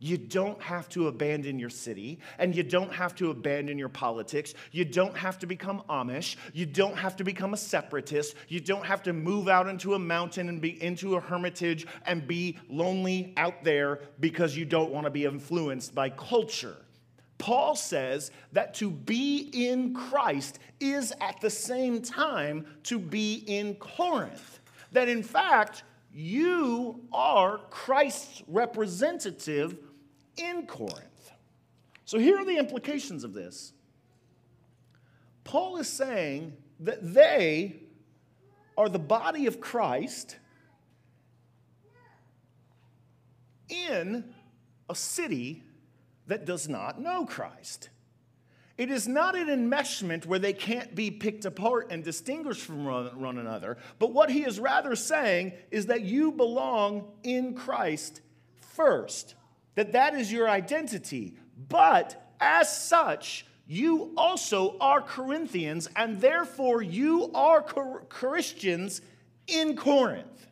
You 0.00 0.16
don't 0.16 0.60
have 0.62 0.88
to 0.90 1.08
abandon 1.08 1.58
your 1.58 1.70
city, 1.70 2.20
and 2.38 2.54
you 2.54 2.62
don't 2.62 2.92
have 2.92 3.16
to 3.16 3.30
abandon 3.30 3.78
your 3.78 3.88
politics. 3.88 4.54
You 4.70 4.84
don't 4.84 5.16
have 5.16 5.40
to 5.40 5.46
become 5.46 5.82
Amish. 5.90 6.36
You 6.52 6.66
don't 6.66 6.96
have 6.96 7.16
to 7.16 7.24
become 7.24 7.52
a 7.52 7.56
separatist. 7.56 8.36
You 8.46 8.60
don't 8.60 8.86
have 8.86 9.02
to 9.04 9.12
move 9.12 9.48
out 9.48 9.66
into 9.66 9.94
a 9.94 9.98
mountain 9.98 10.48
and 10.48 10.60
be 10.60 10.80
into 10.80 11.16
a 11.16 11.20
hermitage 11.20 11.84
and 12.06 12.28
be 12.28 12.58
lonely 12.68 13.32
out 13.36 13.64
there 13.64 14.00
because 14.20 14.56
you 14.56 14.64
don't 14.64 14.92
want 14.92 15.04
to 15.06 15.10
be 15.10 15.24
influenced 15.24 15.96
by 15.96 16.10
culture. 16.10 16.76
Paul 17.38 17.74
says 17.74 18.30
that 18.52 18.74
to 18.74 18.90
be 18.90 19.50
in 19.52 19.94
Christ 19.94 20.60
is 20.78 21.12
at 21.20 21.40
the 21.40 21.50
same 21.50 22.02
time 22.02 22.66
to 22.84 23.00
be 23.00 23.42
in 23.46 23.74
Corinth. 23.76 24.60
That 24.92 25.08
in 25.08 25.22
fact, 25.22 25.82
you 26.12 27.00
are 27.12 27.58
Christ's 27.70 28.42
representative 28.48 29.76
in 30.38 30.66
Corinth. 30.66 31.32
So 32.04 32.18
here 32.18 32.38
are 32.38 32.44
the 32.44 32.56
implications 32.56 33.24
of 33.24 33.34
this. 33.34 33.72
Paul 35.44 35.76
is 35.76 35.88
saying 35.88 36.56
that 36.80 37.14
they 37.14 37.76
are 38.76 38.88
the 38.88 38.98
body 38.98 39.46
of 39.46 39.60
Christ 39.60 40.36
in 43.68 44.24
a 44.88 44.94
city 44.94 45.64
that 46.26 46.44
does 46.44 46.68
not 46.68 47.00
know 47.00 47.26
Christ. 47.26 47.90
It 48.76 48.90
is 48.90 49.08
not 49.08 49.34
an 49.34 49.48
enmeshment 49.48 50.24
where 50.24 50.38
they 50.38 50.52
can't 50.52 50.94
be 50.94 51.10
picked 51.10 51.44
apart 51.44 51.88
and 51.90 52.04
distinguished 52.04 52.62
from 52.62 52.84
one 52.84 53.38
another, 53.38 53.76
but 53.98 54.12
what 54.12 54.30
he 54.30 54.44
is 54.44 54.60
rather 54.60 54.94
saying 54.94 55.52
is 55.72 55.86
that 55.86 56.02
you 56.02 56.30
belong 56.30 57.10
in 57.24 57.54
Christ 57.54 58.20
first 58.60 59.34
that 59.78 59.92
that 59.92 60.16
is 60.16 60.32
your 60.32 60.50
identity. 60.50 61.36
But 61.68 62.34
as 62.40 62.76
such, 62.76 63.46
you 63.68 64.12
also 64.16 64.76
are 64.80 65.00
Corinthians, 65.00 65.88
and 65.94 66.20
therefore 66.20 66.82
you 66.82 67.30
are 67.32 67.62
Christians 68.08 69.00
in 69.46 69.76
Corinth. 69.76 70.48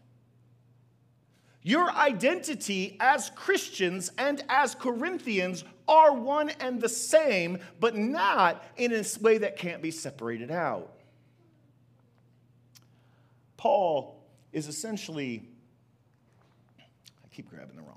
Your 1.62 1.90
identity 1.90 2.97
as 3.00 3.30
Christians 3.30 4.12
and 4.16 4.45
as 4.49 4.76
Corinthians 4.76 5.64
are 5.88 6.12
one 6.12 6.50
and 6.61 6.80
the 6.80 6.88
same, 6.88 7.59
but 7.80 7.97
not 7.97 8.64
in 8.76 8.92
a 8.92 9.02
way 9.21 9.38
that 9.38 9.56
can't 9.56 9.83
be 9.83 9.90
separated 9.90 10.52
out. 10.52 10.92
Paul 13.56 14.23
is 14.52 14.68
essentially, 14.68 15.49
I 16.78 17.35
keep 17.35 17.50
grabbing 17.50 17.75
the 17.75 17.83
wrong 17.83 17.97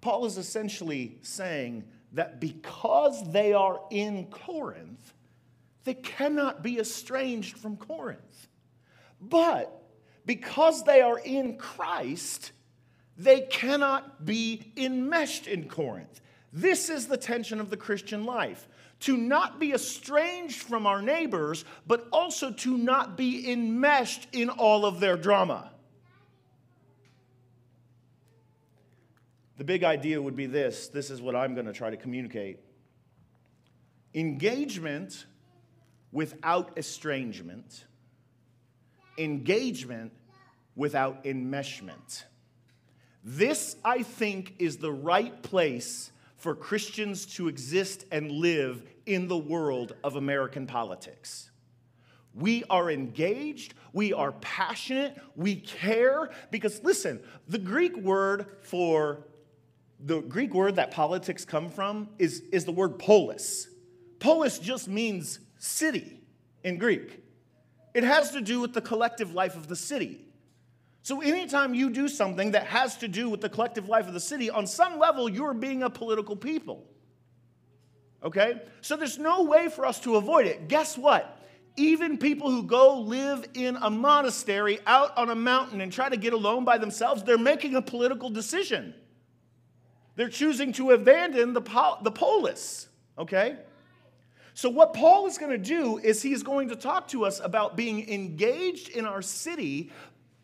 Paul 0.00 0.26
is 0.26 0.38
essentially 0.38 1.18
saying 1.22 1.84
that 2.12 2.40
because 2.40 3.30
they 3.32 3.52
are 3.52 3.80
in 3.90 4.26
Corinth, 4.26 5.12
they 5.84 5.94
cannot 5.94 6.62
be 6.62 6.78
estranged 6.78 7.58
from 7.58 7.76
Corinth. 7.76 8.48
But 9.20 9.82
because 10.24 10.84
they 10.84 11.00
are 11.00 11.18
in 11.18 11.56
Christ, 11.56 12.52
they 13.16 13.40
cannot 13.42 14.24
be 14.24 14.72
enmeshed 14.76 15.46
in 15.46 15.68
Corinth. 15.68 16.20
This 16.52 16.88
is 16.88 17.06
the 17.06 17.16
tension 17.16 17.60
of 17.60 17.70
the 17.70 17.76
Christian 17.76 18.24
life 18.24 18.68
to 19.00 19.16
not 19.16 19.60
be 19.60 19.72
estranged 19.72 20.62
from 20.62 20.86
our 20.86 21.00
neighbors, 21.00 21.64
but 21.86 22.08
also 22.12 22.50
to 22.50 22.76
not 22.76 23.16
be 23.16 23.50
enmeshed 23.50 24.26
in 24.32 24.48
all 24.48 24.84
of 24.84 25.00
their 25.00 25.16
drama. 25.16 25.70
The 29.58 29.64
big 29.64 29.82
idea 29.82 30.22
would 30.22 30.36
be 30.36 30.46
this 30.46 30.88
this 30.88 31.10
is 31.10 31.20
what 31.20 31.36
I'm 31.36 31.54
going 31.54 31.66
to 31.66 31.72
try 31.72 31.90
to 31.90 31.96
communicate. 31.96 32.60
Engagement 34.14 35.26
without 36.12 36.78
estrangement, 36.78 37.84
engagement 39.18 40.12
without 40.74 41.24
enmeshment. 41.24 42.24
This, 43.24 43.76
I 43.84 44.04
think, 44.04 44.54
is 44.58 44.78
the 44.78 44.92
right 44.92 45.42
place 45.42 46.12
for 46.36 46.54
Christians 46.54 47.26
to 47.34 47.48
exist 47.48 48.06
and 48.12 48.30
live 48.30 48.82
in 49.06 49.26
the 49.26 49.36
world 49.36 49.96
of 50.04 50.14
American 50.14 50.66
politics. 50.66 51.50
We 52.32 52.62
are 52.70 52.90
engaged, 52.90 53.74
we 53.92 54.12
are 54.12 54.32
passionate, 54.32 55.18
we 55.34 55.56
care, 55.56 56.30
because 56.52 56.82
listen, 56.84 57.20
the 57.48 57.58
Greek 57.58 57.96
word 57.96 58.46
for 58.62 59.24
the 60.00 60.20
Greek 60.20 60.54
word 60.54 60.76
that 60.76 60.90
politics 60.90 61.44
come 61.44 61.68
from 61.68 62.08
is, 62.18 62.42
is 62.52 62.64
the 62.64 62.72
word 62.72 62.98
polis. 62.98 63.68
Polis 64.20 64.58
just 64.58 64.88
means 64.88 65.40
city 65.58 66.20
in 66.62 66.78
Greek. 66.78 67.22
It 67.94 68.04
has 68.04 68.30
to 68.32 68.40
do 68.40 68.60
with 68.60 68.74
the 68.74 68.80
collective 68.80 69.34
life 69.34 69.56
of 69.56 69.68
the 69.68 69.76
city. 69.76 70.24
So, 71.02 71.20
anytime 71.20 71.74
you 71.74 71.90
do 71.90 72.06
something 72.06 72.52
that 72.52 72.66
has 72.66 72.96
to 72.98 73.08
do 73.08 73.30
with 73.30 73.40
the 73.40 73.48
collective 73.48 73.88
life 73.88 74.06
of 74.06 74.12
the 74.12 74.20
city, 74.20 74.50
on 74.50 74.66
some 74.66 74.98
level, 74.98 75.28
you're 75.28 75.54
being 75.54 75.82
a 75.82 75.90
political 75.90 76.36
people. 76.36 76.84
Okay? 78.22 78.60
So, 78.82 78.96
there's 78.96 79.18
no 79.18 79.44
way 79.44 79.68
for 79.68 79.86
us 79.86 80.00
to 80.00 80.16
avoid 80.16 80.46
it. 80.46 80.68
Guess 80.68 80.98
what? 80.98 81.42
Even 81.76 82.18
people 82.18 82.50
who 82.50 82.64
go 82.64 83.00
live 83.00 83.46
in 83.54 83.76
a 83.76 83.88
monastery 83.88 84.80
out 84.86 85.16
on 85.16 85.30
a 85.30 85.34
mountain 85.34 85.80
and 85.80 85.92
try 85.92 86.08
to 86.08 86.16
get 86.16 86.32
alone 86.32 86.64
by 86.64 86.76
themselves, 86.76 87.22
they're 87.22 87.38
making 87.38 87.76
a 87.76 87.82
political 87.82 88.28
decision. 88.28 88.94
They're 90.18 90.28
choosing 90.28 90.72
to 90.72 90.90
abandon 90.90 91.52
the, 91.52 91.60
the 92.02 92.10
polis. 92.10 92.88
Okay? 93.16 93.56
So, 94.52 94.68
what 94.68 94.92
Paul 94.92 95.28
is 95.28 95.38
going 95.38 95.52
to 95.52 95.58
do 95.58 95.98
is 95.98 96.20
he's 96.20 96.42
going 96.42 96.70
to 96.70 96.76
talk 96.76 97.06
to 97.08 97.24
us 97.24 97.38
about 97.38 97.76
being 97.76 98.08
engaged 98.08 98.88
in 98.88 99.06
our 99.06 99.22
city 99.22 99.92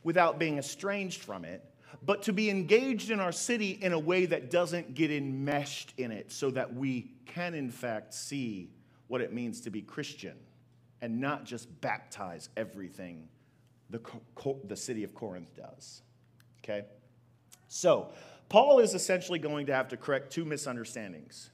without 0.04 0.38
being 0.38 0.58
estranged 0.58 1.22
from 1.22 1.44
it, 1.44 1.60
but 2.04 2.22
to 2.22 2.32
be 2.32 2.50
engaged 2.50 3.10
in 3.10 3.18
our 3.18 3.32
city 3.32 3.70
in 3.82 3.92
a 3.92 3.98
way 3.98 4.26
that 4.26 4.48
doesn't 4.48 4.94
get 4.94 5.10
enmeshed 5.10 5.92
in 5.98 6.12
it 6.12 6.30
so 6.30 6.52
that 6.52 6.72
we 6.72 7.10
can, 7.26 7.52
in 7.52 7.68
fact, 7.68 8.14
see 8.14 8.70
what 9.08 9.20
it 9.20 9.32
means 9.32 9.60
to 9.62 9.70
be 9.70 9.82
Christian 9.82 10.36
and 11.02 11.20
not 11.20 11.44
just 11.44 11.80
baptize 11.80 12.48
everything 12.56 13.28
the, 13.90 14.00
the 14.68 14.76
city 14.76 15.02
of 15.02 15.16
Corinth 15.16 15.52
does. 15.56 16.02
Okay? 16.62 16.84
So, 17.66 18.12
Paul 18.54 18.78
is 18.78 18.94
essentially 18.94 19.40
going 19.40 19.66
to 19.66 19.74
have 19.74 19.88
to 19.88 19.96
correct 19.96 20.30
two 20.30 20.44
misunderstandings 20.44 21.50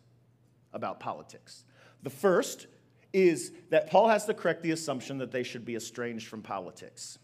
about 0.75 1.01
politics. 1.01 1.65
The 2.03 2.11
first 2.11 2.67
is 3.15 3.53
that 3.71 3.89
Paul 3.89 4.09
has 4.09 4.27
to 4.27 4.35
correct 4.35 4.63
the 4.63 4.73
assumption 4.73 5.17
that 5.17 5.31
they 5.31 5.43
should 5.43 5.65
be 5.65 5.77
estranged 5.77 6.27
from 6.27 6.43
politics. 6.43 7.19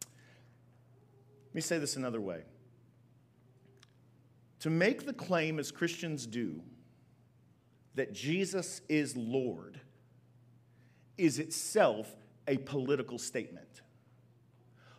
Let 0.00 1.54
me 1.56 1.60
say 1.60 1.78
this 1.78 1.96
another 1.96 2.20
way. 2.20 2.42
To 4.60 4.70
make 4.70 5.06
the 5.06 5.12
claim, 5.12 5.58
as 5.58 5.72
Christians 5.72 6.24
do, 6.24 6.62
that 7.96 8.12
Jesus 8.12 8.80
is 8.88 9.16
Lord 9.16 9.80
is 11.18 11.40
itself 11.40 12.14
a 12.46 12.58
political 12.58 13.18
statement. 13.18 13.80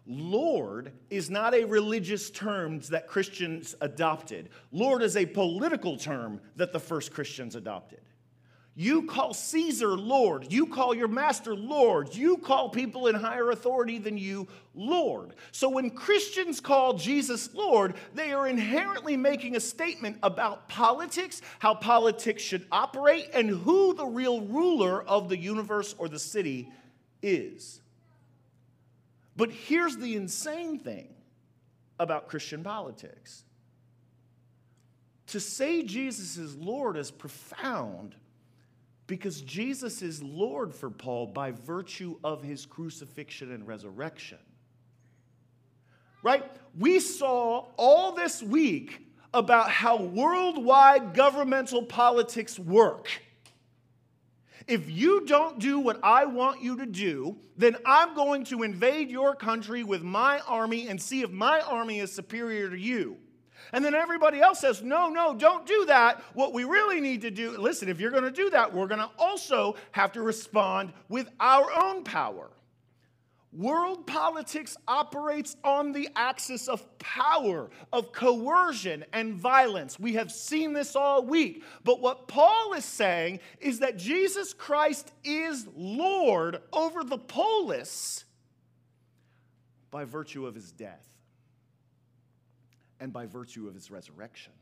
Lord 0.07 0.93
is 1.09 1.29
not 1.29 1.53
a 1.53 1.65
religious 1.65 2.29
term 2.29 2.79
that 2.89 3.07
Christians 3.07 3.75
adopted. 3.81 4.49
Lord 4.71 5.03
is 5.03 5.17
a 5.17 5.25
political 5.25 5.97
term 5.97 6.39
that 6.55 6.71
the 6.71 6.79
first 6.79 7.13
Christians 7.13 7.55
adopted. 7.55 7.99
You 8.79 9.07
call 9.07 9.33
Caesar 9.33 9.97
Lord. 9.97 10.53
You 10.53 10.67
call 10.67 10.93
your 10.93 11.07
master 11.07 11.55
Lord. 11.55 12.15
You 12.15 12.37
call 12.37 12.69
people 12.69 13.07
in 13.07 13.15
higher 13.15 13.49
authority 13.49 13.97
than 13.97 14.19
you 14.19 14.47
Lord. 14.75 15.33
So 15.51 15.67
when 15.67 15.89
Christians 15.89 16.61
call 16.61 16.93
Jesus 16.93 17.55
Lord, 17.55 17.95
they 18.13 18.33
are 18.33 18.47
inherently 18.47 19.17
making 19.17 19.55
a 19.55 19.59
statement 19.59 20.19
about 20.21 20.69
politics, 20.69 21.41
how 21.57 21.73
politics 21.73 22.43
should 22.43 22.67
operate, 22.71 23.29
and 23.33 23.49
who 23.49 23.95
the 23.95 24.05
real 24.05 24.41
ruler 24.41 25.01
of 25.01 25.27
the 25.27 25.37
universe 25.37 25.95
or 25.97 26.07
the 26.07 26.19
city 26.19 26.71
is. 27.23 27.81
But 29.37 29.51
here's 29.51 29.95
the 29.95 30.15
insane 30.15 30.79
thing 30.79 31.13
about 31.99 32.27
Christian 32.27 32.63
politics 32.63 33.43
to 35.27 35.39
say 35.39 35.83
Jesus 35.83 36.37
is 36.37 36.55
Lord 36.55 36.97
is 36.97 37.11
profound 37.11 38.15
because 39.05 39.41
Jesus 39.41 40.01
is 40.01 40.21
Lord 40.21 40.73
for 40.73 40.89
Paul 40.89 41.27
by 41.27 41.51
virtue 41.51 42.17
of 42.23 42.43
his 42.43 42.65
crucifixion 42.65 43.51
and 43.51 43.65
resurrection. 43.67 44.39
Right? 46.23 46.43
We 46.77 46.99
saw 46.99 47.67
all 47.77 48.13
this 48.13 48.41
week 48.41 49.07
about 49.33 49.69
how 49.69 50.01
worldwide 50.01 51.13
governmental 51.13 51.83
politics 51.83 52.57
work. 52.57 53.09
If 54.67 54.89
you 54.89 55.25
don't 55.25 55.59
do 55.59 55.79
what 55.79 55.99
I 56.03 56.25
want 56.25 56.61
you 56.61 56.75
to 56.77 56.85
do, 56.85 57.37
then 57.55 57.77
I'm 57.85 58.13
going 58.13 58.43
to 58.45 58.63
invade 58.63 59.09
your 59.09 59.33
country 59.33 59.83
with 59.83 60.03
my 60.03 60.39
army 60.41 60.89
and 60.89 61.01
see 61.01 61.21
if 61.21 61.31
my 61.31 61.61
army 61.61 61.99
is 61.99 62.11
superior 62.11 62.69
to 62.69 62.77
you. 62.77 63.17
And 63.73 63.83
then 63.83 63.95
everybody 63.95 64.39
else 64.39 64.59
says, 64.59 64.81
no, 64.81 65.09
no, 65.09 65.33
don't 65.33 65.65
do 65.65 65.85
that. 65.85 66.21
What 66.33 66.53
we 66.53 66.63
really 66.63 67.01
need 67.01 67.21
to 67.21 67.31
do, 67.31 67.57
listen, 67.57 67.89
if 67.89 67.99
you're 67.99 68.11
going 68.11 68.23
to 68.23 68.31
do 68.31 68.49
that, 68.51 68.73
we're 68.73 68.87
going 68.87 69.01
to 69.01 69.09
also 69.17 69.75
have 69.91 70.11
to 70.13 70.21
respond 70.21 70.93
with 71.09 71.29
our 71.39 71.67
own 71.83 72.03
power. 72.03 72.49
World 73.57 74.05
politics 74.05 74.77
operates 74.87 75.57
on 75.63 75.91
the 75.91 76.09
axis 76.15 76.67
of 76.67 76.85
power, 76.99 77.71
of 77.91 78.11
coercion, 78.11 79.03
and 79.11 79.33
violence. 79.33 79.99
We 79.99 80.13
have 80.13 80.31
seen 80.31 80.73
this 80.73 80.95
all 80.95 81.25
week. 81.25 81.63
But 81.83 81.99
what 81.99 82.27
Paul 82.27 82.73
is 82.73 82.85
saying 82.85 83.39
is 83.59 83.79
that 83.79 83.97
Jesus 83.97 84.53
Christ 84.53 85.11
is 85.23 85.67
Lord 85.75 86.61
over 86.71 87.03
the 87.03 87.17
polis 87.17 88.25
by 89.89 90.03
virtue 90.05 90.45
of 90.45 90.53
his 90.53 90.71
death 90.71 91.07
and 92.99 93.11
by 93.11 93.25
virtue 93.25 93.67
of 93.67 93.73
his 93.73 93.89
resurrection. 93.89 94.53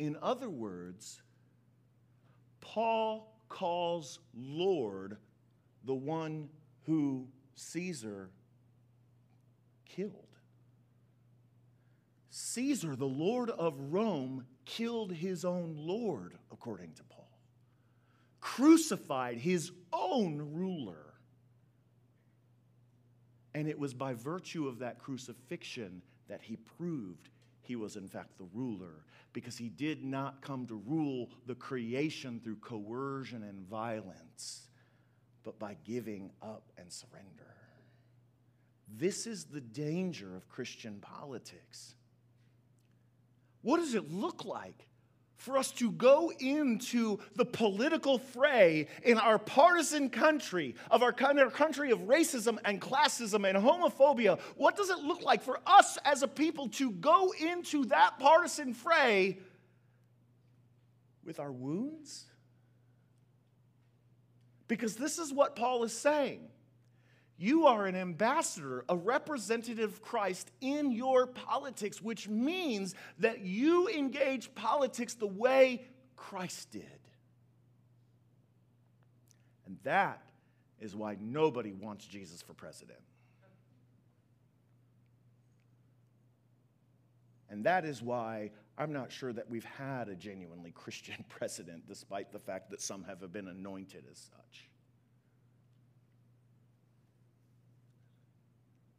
In 0.00 0.16
other 0.20 0.50
words, 0.50 1.22
Paul 2.60 3.36
calls 3.48 4.18
Lord 4.34 5.16
the 5.84 5.94
one 5.94 6.48
who 6.82 7.28
Caesar 7.54 8.30
killed. 9.84 10.26
Caesar, 12.30 12.96
the 12.96 13.06
Lord 13.06 13.50
of 13.50 13.74
Rome, 13.92 14.44
killed 14.64 15.12
his 15.12 15.44
own 15.44 15.74
Lord, 15.76 16.38
according 16.52 16.92
to 16.94 17.02
Paul, 17.04 17.28
crucified 18.40 19.38
his 19.38 19.72
own 19.92 20.38
ruler. 20.52 21.14
And 23.54 23.68
it 23.68 23.78
was 23.78 23.94
by 23.94 24.14
virtue 24.14 24.68
of 24.68 24.78
that 24.78 24.98
crucifixion 25.00 26.02
that 26.28 26.40
he 26.42 26.56
proved 26.56 27.28
he 27.62 27.76
was, 27.76 27.96
in 27.96 28.08
fact, 28.08 28.36
the 28.38 28.48
ruler, 28.52 29.04
because 29.32 29.56
he 29.56 29.68
did 29.68 30.04
not 30.04 30.42
come 30.42 30.66
to 30.66 30.82
rule 30.86 31.30
the 31.46 31.54
creation 31.54 32.40
through 32.42 32.56
coercion 32.56 33.42
and 33.44 33.60
violence, 33.68 34.69
but 35.42 35.58
by 35.58 35.76
giving 35.84 36.30
up 36.42 36.72
and 36.78 36.90
surrender. 36.92 37.54
This 38.96 39.26
is 39.26 39.44
the 39.44 39.60
danger 39.60 40.36
of 40.36 40.48
Christian 40.48 40.98
politics. 41.00 41.94
What 43.62 43.78
does 43.78 43.94
it 43.94 44.10
look 44.10 44.44
like 44.44 44.88
for 45.36 45.56
us 45.56 45.70
to 45.72 45.90
go 45.92 46.30
into 46.38 47.18
the 47.34 47.46
political 47.46 48.18
fray 48.18 48.86
in 49.02 49.16
our 49.16 49.38
partisan 49.38 50.10
country, 50.10 50.74
of 50.90 51.02
our, 51.02 51.14
our 51.18 51.50
country 51.50 51.90
of 51.92 52.00
racism 52.00 52.58
and 52.64 52.80
classism 52.80 53.48
and 53.48 53.56
homophobia, 53.56 54.38
what 54.56 54.76
does 54.76 54.90
it 54.90 54.98
look 54.98 55.22
like 55.22 55.42
for 55.42 55.58
us 55.66 55.98
as 56.04 56.22
a 56.22 56.28
people 56.28 56.68
to 56.68 56.90
go 56.92 57.32
into 57.40 57.86
that 57.86 58.18
partisan 58.18 58.74
fray 58.74 59.38
with 61.24 61.40
our 61.40 61.52
wounds? 61.52 62.26
Because 64.70 64.94
this 64.94 65.18
is 65.18 65.32
what 65.32 65.56
Paul 65.56 65.82
is 65.82 65.92
saying. 65.92 66.42
You 67.36 67.66
are 67.66 67.86
an 67.86 67.96
ambassador, 67.96 68.84
a 68.88 68.96
representative 68.96 69.94
of 69.94 70.00
Christ 70.00 70.48
in 70.60 70.92
your 70.92 71.26
politics, 71.26 72.00
which 72.00 72.28
means 72.28 72.94
that 73.18 73.40
you 73.40 73.88
engage 73.88 74.54
politics 74.54 75.14
the 75.14 75.26
way 75.26 75.82
Christ 76.14 76.70
did. 76.70 77.00
And 79.66 79.76
that 79.82 80.22
is 80.78 80.94
why 80.94 81.16
nobody 81.20 81.72
wants 81.72 82.06
Jesus 82.06 82.40
for 82.40 82.54
president. 82.54 83.00
And 87.48 87.64
that 87.64 87.84
is 87.84 88.00
why 88.00 88.52
I'm 88.80 88.92
not 88.92 89.12
sure 89.12 89.32
that 89.32 89.48
we've 89.48 89.64
had 89.64 90.08
a 90.08 90.16
genuinely 90.16 90.72
Christian 90.72 91.22
president, 91.28 91.86
despite 91.86 92.32
the 92.32 92.38
fact 92.40 92.70
that 92.70 92.80
some 92.80 93.04
have 93.04 93.20
been 93.32 93.46
anointed 93.46 94.04
as 94.10 94.18
such. 94.18 94.68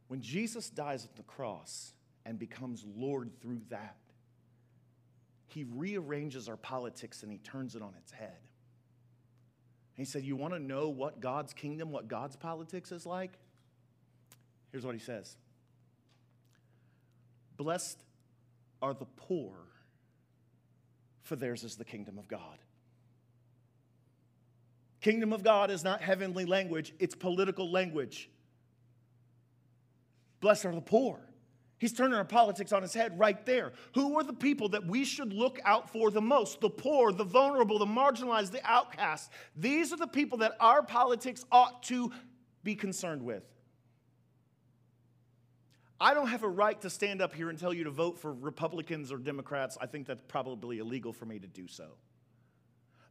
When 0.08 0.22
Jesus 0.22 0.70
dies 0.70 1.04
at 1.04 1.16
the 1.16 1.22
cross 1.22 1.92
and 2.24 2.38
becomes 2.38 2.84
Lord 2.96 3.30
through 3.40 3.60
that. 3.70 3.96
He 5.46 5.64
rearranges 5.64 6.48
our 6.48 6.56
politics 6.56 7.22
and 7.22 7.30
he 7.30 7.38
turns 7.38 7.74
it 7.74 7.82
on 7.82 7.94
its 7.98 8.12
head. 8.12 8.38
He 9.94 10.04
said, 10.04 10.22
You 10.24 10.36
want 10.36 10.54
to 10.54 10.60
know 10.60 10.88
what 10.88 11.20
God's 11.20 11.52
kingdom, 11.52 11.90
what 11.90 12.08
God's 12.08 12.36
politics 12.36 12.92
is 12.92 13.04
like? 13.04 13.32
Here's 14.70 14.86
what 14.86 14.94
he 14.94 15.00
says 15.00 15.36
Blessed 17.56 18.02
are 18.80 18.94
the 18.94 19.06
poor, 19.16 19.52
for 21.22 21.36
theirs 21.36 21.64
is 21.64 21.76
the 21.76 21.84
kingdom 21.84 22.18
of 22.18 22.28
God. 22.28 22.58
Kingdom 25.00 25.32
of 25.32 25.42
God 25.42 25.70
is 25.70 25.82
not 25.82 26.00
heavenly 26.00 26.44
language, 26.44 26.94
it's 26.98 27.14
political 27.14 27.70
language. 27.70 28.30
Blessed 30.40 30.66
are 30.66 30.74
the 30.74 30.80
poor. 30.80 31.20
He's 31.78 31.92
turning 31.92 32.14
our 32.14 32.24
politics 32.24 32.72
on 32.72 32.84
its 32.84 32.94
head 32.94 33.18
right 33.18 33.44
there. 33.44 33.72
Who 33.96 34.16
are 34.16 34.22
the 34.22 34.32
people 34.32 34.68
that 34.68 34.86
we 34.86 35.04
should 35.04 35.32
look 35.32 35.58
out 35.64 35.90
for 35.90 36.12
the 36.12 36.20
most? 36.20 36.60
The 36.60 36.70
poor, 36.70 37.10
the 37.10 37.24
vulnerable, 37.24 37.80
the 37.80 37.86
marginalized, 37.86 38.52
the 38.52 38.64
outcasts. 38.64 39.30
These 39.56 39.92
are 39.92 39.96
the 39.96 40.06
people 40.06 40.38
that 40.38 40.52
our 40.60 40.84
politics 40.84 41.44
ought 41.50 41.82
to 41.84 42.12
be 42.62 42.76
concerned 42.76 43.22
with. 43.22 43.42
I 46.02 46.14
don't 46.14 46.26
have 46.26 46.42
a 46.42 46.48
right 46.48 46.80
to 46.80 46.90
stand 46.90 47.22
up 47.22 47.32
here 47.32 47.48
and 47.48 47.56
tell 47.56 47.72
you 47.72 47.84
to 47.84 47.90
vote 47.90 48.18
for 48.18 48.32
Republicans 48.32 49.12
or 49.12 49.18
Democrats. 49.18 49.78
I 49.80 49.86
think 49.86 50.08
that's 50.08 50.22
probably 50.26 50.80
illegal 50.80 51.12
for 51.12 51.26
me 51.26 51.38
to 51.38 51.46
do 51.46 51.68
so. 51.68 51.90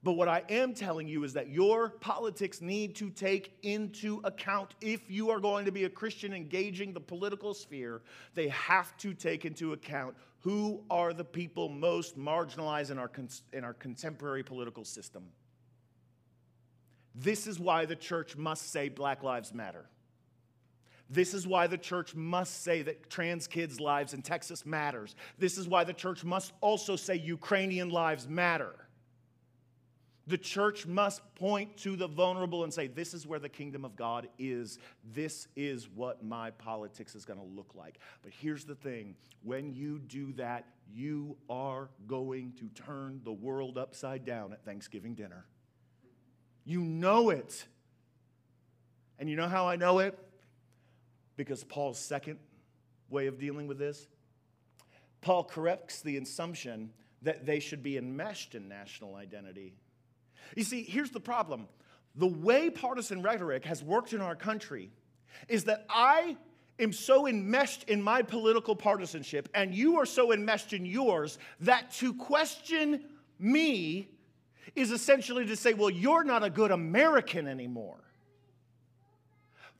But 0.03 0.13
what 0.13 0.27
I 0.27 0.43
am 0.49 0.73
telling 0.73 1.07
you 1.07 1.23
is 1.23 1.31
that 1.33 1.47
your 1.47 1.91
politics 1.91 2.59
need 2.59 2.95
to 2.95 3.09
take 3.09 3.53
into 3.63 4.19
account, 4.25 4.75
if 4.81 5.09
you 5.09 5.29
are 5.29 5.39
going 5.39 5.63
to 5.63 5.71
be 5.71 5.85
a 5.85 5.89
Christian 5.89 6.33
engaging 6.33 6.91
the 6.91 6.99
political 6.99 7.53
sphere, 7.53 8.01
they 8.35 8.49
have 8.49 8.97
to 8.97 9.13
take 9.13 9.45
into 9.45 9.71
account 9.71 10.13
who 10.39 10.83
are 10.89 11.13
the 11.13 11.23
people 11.23 11.69
most 11.69 12.19
marginalized 12.19 12.91
in 12.91 12.97
our, 12.97 13.11
in 13.53 13.63
our 13.63 13.73
contemporary 13.73 14.43
political 14.43 14.83
system. 14.83 15.23
This 17.15 17.47
is 17.47 17.57
why 17.57 17.85
the 17.85 17.95
church 17.95 18.35
must 18.35 18.69
say 18.69 18.89
Black 18.89 19.23
Lives 19.23 19.53
Matter. 19.53 19.85
This 21.11 21.33
is 21.33 21.45
why 21.45 21.67
the 21.67 21.77
church 21.77 22.15
must 22.15 22.63
say 22.63 22.83
that 22.83 23.09
trans 23.09 23.45
kids' 23.45 23.81
lives 23.81 24.13
in 24.13 24.21
Texas 24.21 24.65
matters. 24.65 25.13
This 25.37 25.57
is 25.57 25.67
why 25.67 25.83
the 25.83 25.93
church 25.93 26.23
must 26.23 26.53
also 26.61 26.95
say 26.95 27.15
Ukrainian 27.15 27.89
lives 27.89 28.29
matter. 28.29 28.73
The 30.27 30.37
church 30.37 30.87
must 30.87 31.21
point 31.35 31.75
to 31.77 31.97
the 31.97 32.07
vulnerable 32.07 32.63
and 32.63 32.73
say, 32.73 32.87
This 32.87 33.13
is 33.13 33.27
where 33.27 33.39
the 33.39 33.49
kingdom 33.49 33.83
of 33.83 33.97
God 33.97 34.29
is. 34.39 34.79
This 35.13 35.49
is 35.57 35.89
what 35.89 36.23
my 36.23 36.51
politics 36.51 37.13
is 37.13 37.25
going 37.25 37.39
to 37.39 37.45
look 37.45 37.75
like. 37.75 37.99
But 38.21 38.31
here's 38.31 38.63
the 38.63 38.75
thing 38.75 39.15
when 39.43 39.73
you 39.73 39.99
do 39.99 40.31
that, 40.33 40.65
you 40.89 41.35
are 41.49 41.89
going 42.07 42.53
to 42.53 42.69
turn 42.69 43.19
the 43.25 43.33
world 43.33 43.77
upside 43.77 44.23
down 44.23 44.53
at 44.53 44.63
Thanksgiving 44.63 45.13
dinner. 45.13 45.45
You 46.63 46.81
know 46.81 47.31
it. 47.31 47.65
And 49.19 49.29
you 49.29 49.35
know 49.35 49.49
how 49.49 49.67
I 49.67 49.75
know 49.75 49.99
it? 49.99 50.17
Because 51.41 51.63
Paul's 51.63 51.97
second 51.97 52.37
way 53.09 53.25
of 53.25 53.39
dealing 53.39 53.65
with 53.65 53.79
this, 53.79 54.07
Paul 55.21 55.43
corrects 55.43 56.03
the 56.03 56.17
assumption 56.17 56.91
that 57.23 57.47
they 57.47 57.59
should 57.59 57.81
be 57.81 57.97
enmeshed 57.97 58.53
in 58.53 58.69
national 58.69 59.15
identity. 59.15 59.73
You 60.55 60.63
see, 60.63 60.83
here's 60.83 61.09
the 61.09 61.19
problem 61.19 61.67
the 62.13 62.27
way 62.27 62.69
partisan 62.69 63.23
rhetoric 63.23 63.65
has 63.65 63.83
worked 63.83 64.13
in 64.13 64.21
our 64.21 64.35
country 64.35 64.91
is 65.47 65.63
that 65.63 65.87
I 65.89 66.37
am 66.77 66.93
so 66.93 67.25
enmeshed 67.25 67.85
in 67.85 68.03
my 68.03 68.21
political 68.21 68.75
partisanship 68.75 69.49
and 69.55 69.73
you 69.73 69.97
are 69.97 70.05
so 70.05 70.31
enmeshed 70.31 70.73
in 70.73 70.85
yours 70.85 71.39
that 71.61 71.89
to 71.93 72.13
question 72.13 73.03
me 73.39 74.09
is 74.75 74.91
essentially 74.91 75.47
to 75.47 75.55
say, 75.55 75.73
well, 75.73 75.89
you're 75.89 76.23
not 76.23 76.43
a 76.43 76.51
good 76.51 76.69
American 76.69 77.47
anymore. 77.47 78.10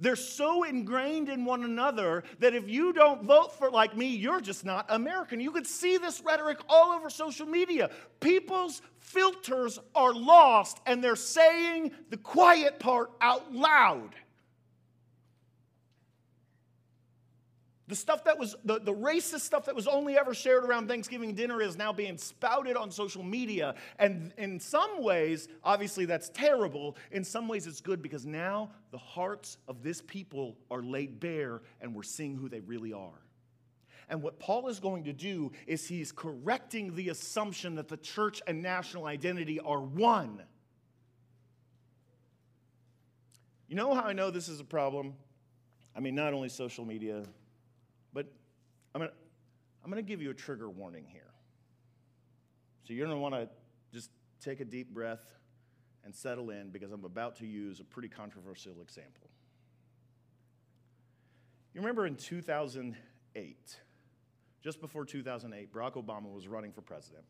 They're 0.02 0.16
so 0.16 0.64
ingrained 0.64 1.30
in 1.30 1.46
one 1.46 1.64
another 1.64 2.24
that 2.40 2.56
if 2.56 2.68
you 2.68 2.92
don't 2.92 3.24
vote 3.24 3.58
for 3.58 3.70
like 3.70 3.96
me, 3.96 4.08
you're 4.08 4.42
just 4.42 4.66
not 4.66 4.88
American. 4.90 5.40
You 5.40 5.52
could 5.52 5.68
see 5.68 5.98
this 5.98 6.22
rhetoric 6.26 6.58
all 6.68 6.92
over 6.92 7.10
social 7.10 7.46
media. 7.46 7.92
People's 8.20 8.82
filters 8.98 9.80
are 9.94 10.14
lost 10.14 10.80
and 10.88 11.04
they're 11.04 11.16
saying 11.16 11.92
the 12.10 12.18
quiet 12.18 12.80
part 12.80 13.12
out 13.22 13.54
loud. 13.54 14.10
The 17.92 17.98
stuff 17.98 18.24
that 18.24 18.40
was, 18.40 18.56
the, 18.64 18.80
the 18.80 18.94
racist 18.94 19.42
stuff 19.42 19.66
that 19.66 19.76
was 19.76 19.86
only 19.86 20.18
ever 20.18 20.34
shared 20.34 20.64
around 20.64 20.88
Thanksgiving 20.88 21.36
dinner 21.36 21.62
is 21.62 21.76
now 21.76 21.92
being 21.92 22.18
spouted 22.18 22.78
on 22.78 22.90
social 22.90 23.22
media. 23.22 23.76
And 24.00 24.34
in 24.38 24.62
some 24.62 25.04
ways, 25.04 25.50
obviously 25.62 26.06
that's 26.06 26.30
terrible. 26.30 26.96
In 27.12 27.26
some 27.26 27.50
ways, 27.50 27.68
it's 27.68 27.82
good 27.82 28.02
because 28.02 28.26
now 28.26 28.70
the 28.92 28.98
hearts 28.98 29.58
of 29.68 29.84
this 29.84 30.02
people 30.02 30.56
are 30.72 30.82
laid 30.82 31.20
bare 31.20 31.64
and 31.82 31.94
we're 31.94 32.04
seeing 32.04 32.34
who 32.34 32.48
they 32.48 32.62
really 32.62 32.94
are. 32.94 33.26
And 34.08 34.24
what 34.24 34.40
Paul 34.40 34.70
is 34.70 34.80
going 34.80 35.04
to 35.04 35.14
do 35.14 35.52
is 35.68 35.86
he's 35.86 36.14
correcting 36.14 36.96
the 36.96 37.10
assumption 37.10 37.76
that 37.76 37.90
the 37.90 37.98
church 37.98 38.42
and 38.48 38.62
national 38.62 39.06
identity 39.06 39.60
are 39.60 39.82
one. 39.82 40.42
You 43.68 43.76
know 43.76 43.94
how 43.94 44.04
I 44.04 44.14
know 44.14 44.32
this 44.32 44.48
is 44.48 44.62
a 44.62 44.64
problem? 44.64 45.14
I 45.94 46.00
mean, 46.00 46.16
not 46.16 46.34
only 46.34 46.48
social 46.48 46.86
media, 46.86 47.26
but 48.14 48.32
I'm 48.94 49.00
going 49.00 49.10
to 49.10 49.16
I'm 49.84 49.90
going 49.90 50.04
to 50.04 50.08
give 50.08 50.22
you 50.22 50.30
a 50.30 50.34
trigger 50.34 50.70
warning 50.70 51.06
here. 51.08 51.32
So 52.84 52.94
you're 52.94 53.06
going 53.08 53.18
to 53.18 53.22
want 53.22 53.34
to 53.34 53.50
just 53.94 54.12
take 54.40 54.60
a 54.60 54.66
deep 54.66 54.94
breath 54.94 55.34
and 56.04 56.16
settle 56.16 56.50
in 56.50 56.70
because 56.70 56.92
I'm 56.92 57.04
about 57.04 57.38
to 57.38 57.48
use 57.48 57.80
a 57.80 57.84
pretty 57.84 58.08
controversial 58.08 58.82
example. 58.82 59.30
You 61.74 61.82
remember 61.82 62.06
in 62.06 62.16
2008, 62.16 63.80
just 64.62 64.82
before 64.82 65.06
2008, 65.06 65.74
Barack 65.74 65.94
Obama 65.94 66.32
was 66.32 66.48
running 66.48 66.72
for 66.72 66.82
president. 66.82 67.24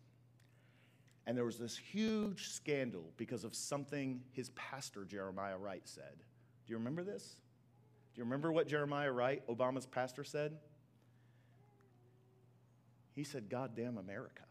And 1.27 1.37
there 1.37 1.45
was 1.45 1.57
this 1.57 1.77
huge 1.77 2.49
scandal 2.49 3.11
because 3.17 3.43
of 3.43 3.53
something 3.53 4.21
his 4.31 4.49
pastor, 4.51 5.05
Jeremiah 5.05 5.57
Wright, 5.57 5.83
said. 5.85 6.17
Do 6.65 6.71
you 6.71 6.77
remember 6.77 7.03
this? 7.03 7.35
Do 8.13 8.19
you 8.19 8.23
remember 8.23 8.51
what 8.51 8.67
Jeremiah 8.67 9.11
Wright, 9.11 9.47
Obama's 9.47 9.85
pastor, 9.85 10.23
said? 10.23 10.57
He 13.21 13.25
said, 13.25 13.51
God 13.51 13.75
damn 13.75 13.99
America. 13.99 14.41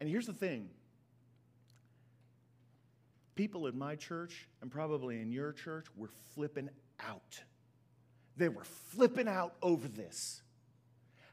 And 0.00 0.08
here's 0.08 0.26
the 0.26 0.32
thing 0.32 0.70
people 3.36 3.68
in 3.68 3.78
my 3.78 3.94
church 3.94 4.48
and 4.60 4.72
probably 4.72 5.20
in 5.20 5.30
your 5.30 5.52
church 5.52 5.86
were 5.96 6.10
flipping 6.34 6.68
out. 6.98 7.40
They 8.36 8.48
were 8.48 8.64
flipping 8.64 9.28
out 9.28 9.54
over 9.62 9.86
this. 9.86 10.42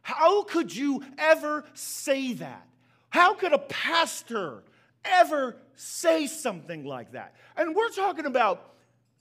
How 0.04 0.44
could 0.44 0.76
you 0.76 1.04
ever 1.18 1.66
say 1.74 2.34
that? 2.34 2.68
How 3.10 3.34
could 3.34 3.54
a 3.54 3.58
pastor 3.58 4.62
ever 5.04 5.58
say 5.74 6.28
something 6.28 6.86
like 6.86 7.14
that? 7.14 7.34
And 7.58 7.76
we're 7.76 7.90
talking 7.90 8.28
about 8.28 8.76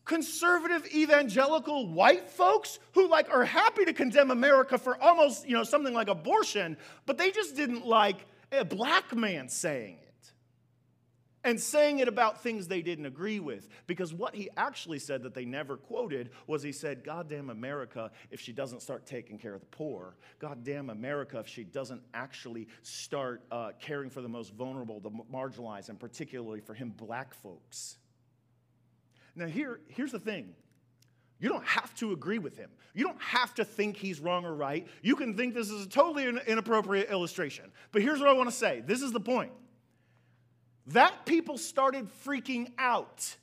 conservative 0.08 0.86
evangelical 0.92 1.86
white 1.86 2.28
folks 2.30 2.80
who 2.94 3.08
like 3.08 3.30
are 3.30 3.44
happy 3.44 3.84
to 3.84 3.92
condemn 3.92 4.30
America 4.30 4.78
for 4.78 5.00
almost, 5.00 5.46
you 5.46 5.54
know, 5.54 5.62
something 5.62 5.94
like 5.94 6.08
abortion, 6.08 6.76
but 7.06 7.18
they 7.18 7.30
just 7.30 7.54
didn't 7.54 7.86
like 7.86 8.26
a 8.50 8.64
black 8.64 9.14
man 9.14 9.48
saying 9.48 9.98
it. 10.02 10.32
And 11.44 11.60
saying 11.60 12.00
it 12.00 12.08
about 12.08 12.42
things 12.42 12.66
they 12.66 12.82
didn't 12.82 13.06
agree 13.06 13.38
with. 13.38 13.68
Because 13.86 14.12
what 14.12 14.34
he 14.34 14.48
actually 14.56 14.98
said 14.98 15.22
that 15.22 15.34
they 15.34 15.44
never 15.44 15.76
quoted 15.76 16.30
was 16.46 16.62
he 16.62 16.72
said, 16.72 17.04
God 17.04 17.28
damn 17.28 17.48
America 17.48 18.10
if 18.30 18.40
she 18.40 18.52
doesn't 18.52 18.80
start 18.80 19.06
taking 19.06 19.38
care 19.38 19.54
of 19.54 19.60
the 19.60 19.66
poor. 19.66 20.16
God 20.40 20.64
damn 20.64 20.90
America 20.90 21.38
if 21.38 21.46
she 21.46 21.64
doesn't 21.64 22.02
actually 22.12 22.66
start 22.82 23.42
uh, 23.52 23.70
caring 23.80 24.10
for 24.10 24.20
the 24.20 24.28
most 24.28 24.52
vulnerable, 24.54 25.00
the 25.00 25.10
marginalized, 25.32 25.90
and 25.90 26.00
particularly 26.00 26.60
for 26.60 26.74
him, 26.74 26.92
black 26.96 27.34
folks. 27.34 27.98
Now, 29.38 29.46
here, 29.46 29.80
here's 29.88 30.12
the 30.12 30.18
thing 30.18 30.54
you 31.40 31.48
don't 31.48 31.64
have 31.64 31.94
to 31.96 32.12
agree 32.12 32.40
with 32.40 32.56
him. 32.56 32.70
You 32.94 33.04
don't 33.04 33.22
have 33.22 33.54
to 33.54 33.64
think 33.64 33.96
he's 33.96 34.18
wrong 34.18 34.44
or 34.44 34.54
right. 34.54 34.88
You 35.02 35.14
can 35.14 35.36
think 35.36 35.54
this 35.54 35.70
is 35.70 35.86
a 35.86 35.88
totally 35.88 36.26
inappropriate 36.26 37.10
illustration. 37.10 37.70
But 37.92 38.02
here's 38.02 38.18
what 38.18 38.28
I 38.28 38.32
want 38.32 38.50
to 38.50 38.54
say 38.54 38.82
this 38.84 39.00
is 39.00 39.12
the 39.12 39.20
point. 39.20 39.52
That 40.88 41.24
people 41.24 41.58
started 41.58 42.08
freaking 42.24 42.72
out 42.78 43.36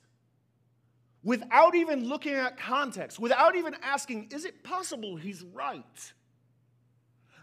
without 1.22 1.74
even 1.74 2.06
looking 2.06 2.34
at 2.34 2.58
context, 2.58 3.18
without 3.18 3.56
even 3.56 3.74
asking, 3.82 4.28
is 4.30 4.44
it 4.44 4.62
possible 4.62 5.16
he's 5.16 5.42
right? 5.42 6.12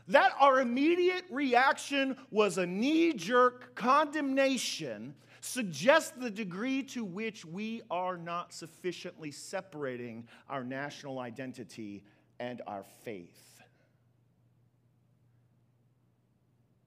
That 0.09 0.33
our 0.39 0.59
immediate 0.59 1.23
reaction 1.31 2.17
was 2.29 2.57
a 2.57 2.65
knee 2.65 3.13
jerk 3.13 3.73
condemnation 3.73 5.15
suggests 5.43 6.11
the 6.17 6.29
degree 6.29 6.81
to 6.81 7.03
which 7.03 7.43
we 7.43 7.81
are 7.91 8.17
not 8.17 8.53
sufficiently 8.53 9.29
separating 9.29 10.25
our 10.49 10.63
national 10.63 11.19
identity 11.19 12.03
and 12.39 12.61
our 12.65 12.83
faith. 13.03 13.61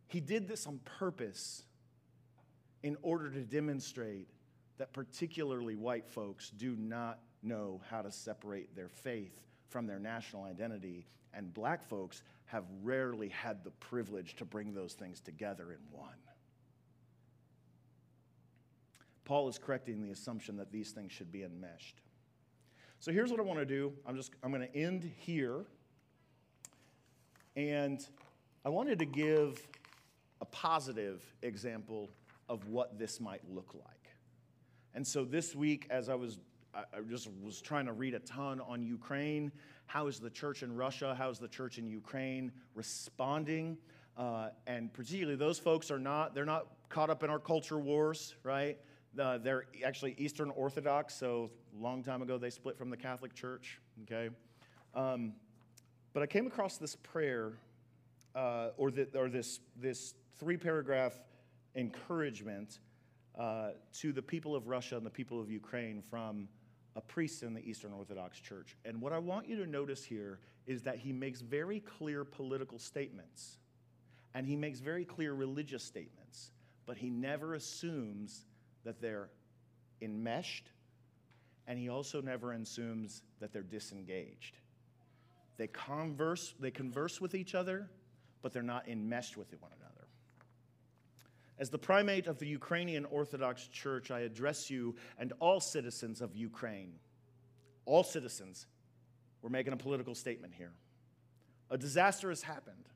He 0.08 0.20
did 0.20 0.48
this 0.48 0.66
on 0.66 0.80
purpose 0.84 1.64
in 2.82 2.96
order 3.02 3.28
to 3.28 3.42
demonstrate 3.42 4.28
that 4.78 4.92
particularly 4.92 5.76
white 5.76 6.08
folks 6.08 6.50
do 6.50 6.76
not 6.76 7.18
know 7.42 7.82
how 7.90 8.00
to 8.00 8.10
separate 8.10 8.74
their 8.74 8.88
faith 8.88 9.38
from 9.68 9.86
their 9.86 9.98
national 9.98 10.44
identity, 10.44 11.06
and 11.34 11.52
black 11.52 11.86
folks 11.86 12.22
have 12.46 12.64
rarely 12.82 13.28
had 13.28 13.62
the 13.64 13.70
privilege 13.72 14.34
to 14.36 14.44
bring 14.44 14.72
those 14.72 14.94
things 14.94 15.20
together 15.20 15.72
in 15.72 15.78
one. 15.90 16.14
Paul 19.26 19.48
is 19.48 19.58
correcting 19.58 20.00
the 20.00 20.10
assumption 20.10 20.56
that 20.56 20.72
these 20.72 20.92
things 20.92 21.12
should 21.12 21.30
be 21.30 21.42
enmeshed. 21.42 22.00
So 23.00 23.12
here's 23.12 23.30
what 23.30 23.40
I 23.40 23.42
want 23.42 23.58
to 23.58 23.66
do. 23.66 23.92
I'm 24.06 24.16
just 24.16 24.32
I'm 24.42 24.50
going 24.50 24.66
to 24.66 24.74
end 24.74 25.10
here. 25.18 25.66
And 27.56 28.06
I 28.64 28.68
wanted 28.68 28.98
to 29.00 29.04
give 29.04 29.60
a 30.40 30.44
positive 30.46 31.24
example 31.42 32.08
of 32.48 32.68
what 32.68 32.98
this 32.98 33.20
might 33.20 33.42
look 33.52 33.74
like. 33.74 34.10
And 34.94 35.06
so 35.06 35.24
this 35.24 35.56
week, 35.56 35.86
as 35.90 36.08
I 36.08 36.14
was, 36.14 36.38
I 36.74 36.84
just 37.08 37.28
was 37.42 37.60
trying 37.60 37.86
to 37.86 37.92
read 37.92 38.14
a 38.14 38.20
ton 38.20 38.60
on 38.60 38.82
Ukraine. 38.82 39.50
How 39.86 40.06
is 40.06 40.20
the 40.20 40.30
church 40.30 40.62
in 40.62 40.74
Russia? 40.74 41.14
How 41.18 41.30
is 41.30 41.38
the 41.38 41.48
church 41.48 41.78
in 41.78 41.86
Ukraine 41.86 42.52
responding? 42.74 43.76
Uh, 44.16 44.50
and 44.66 44.92
particularly, 44.92 45.36
those 45.36 45.58
folks 45.58 45.90
are 45.90 45.98
not, 45.98 46.34
they're 46.34 46.44
not 46.44 46.66
caught 46.88 47.10
up 47.10 47.24
in 47.24 47.30
our 47.30 47.38
culture 47.38 47.78
wars, 47.78 48.36
right? 48.44 48.78
Uh, 49.18 49.38
they're 49.38 49.64
actually 49.84 50.14
Eastern 50.18 50.50
Orthodox, 50.50 51.14
so 51.14 51.50
long 51.78 52.02
time 52.02 52.20
ago 52.20 52.36
they 52.36 52.50
split 52.50 52.76
from 52.76 52.90
the 52.90 52.96
Catholic 52.96 53.34
Church, 53.34 53.80
okay? 54.02 54.28
Um, 54.94 55.32
but 56.12 56.22
I 56.22 56.26
came 56.26 56.46
across 56.46 56.76
this 56.76 56.96
prayer, 56.96 57.52
uh, 58.34 58.70
or, 58.76 58.90
the, 58.90 59.08
or 59.14 59.30
this, 59.30 59.60
this 59.76 60.14
three 60.38 60.58
paragraph 60.58 61.18
encouragement 61.74 62.80
uh, 63.38 63.70
to 64.00 64.12
the 64.12 64.22
people 64.22 64.54
of 64.54 64.66
Russia 64.66 64.96
and 64.96 65.06
the 65.06 65.10
people 65.10 65.40
of 65.40 65.50
Ukraine 65.50 66.02
from 66.10 66.48
a 66.94 67.00
priest 67.00 67.42
in 67.42 67.54
the 67.54 67.60
Eastern 67.60 67.92
Orthodox 67.92 68.40
Church. 68.40 68.76
And 68.84 69.00
what 69.00 69.12
I 69.12 69.18
want 69.18 69.48
you 69.48 69.56
to 69.64 69.70
notice 69.70 70.04
here 70.04 70.40
is 70.66 70.82
that 70.82 70.98
he 70.98 71.12
makes 71.12 71.40
very 71.40 71.80
clear 71.80 72.24
political 72.24 72.78
statements 72.78 73.58
and 74.34 74.46
he 74.46 74.56
makes 74.56 74.80
very 74.80 75.04
clear 75.04 75.32
religious 75.32 75.82
statements, 75.82 76.50
but 76.84 76.98
he 76.98 77.08
never 77.08 77.54
assumes 77.54 78.44
that 78.86 79.00
they're 79.00 79.28
enmeshed 80.00 80.70
and 81.66 81.78
he 81.78 81.88
also 81.88 82.20
never 82.20 82.52
assumes 82.52 83.22
that 83.40 83.52
they're 83.52 83.62
disengaged. 83.62 84.56
They 85.56 85.66
converse, 85.66 86.54
they 86.60 86.70
converse 86.70 87.20
with 87.20 87.34
each 87.34 87.54
other, 87.54 87.90
but 88.42 88.52
they're 88.52 88.62
not 88.62 88.88
enmeshed 88.88 89.36
with 89.36 89.48
one 89.60 89.72
another. 89.80 90.06
As 91.58 91.70
the 91.70 91.78
primate 91.78 92.26
of 92.26 92.38
the 92.38 92.46
Ukrainian 92.46 93.04
Orthodox 93.06 93.66
Church, 93.68 94.10
I 94.10 94.20
address 94.20 94.70
you 94.70 94.94
and 95.18 95.32
all 95.40 95.58
citizens 95.58 96.20
of 96.20 96.36
Ukraine. 96.36 96.92
All 97.86 98.04
citizens. 98.04 98.66
We're 99.42 99.50
making 99.50 99.72
a 99.72 99.76
political 99.76 100.14
statement 100.14 100.52
here. 100.56 100.72
A 101.70 101.78
disaster 101.78 102.28
has 102.28 102.42
happened. 102.42 102.88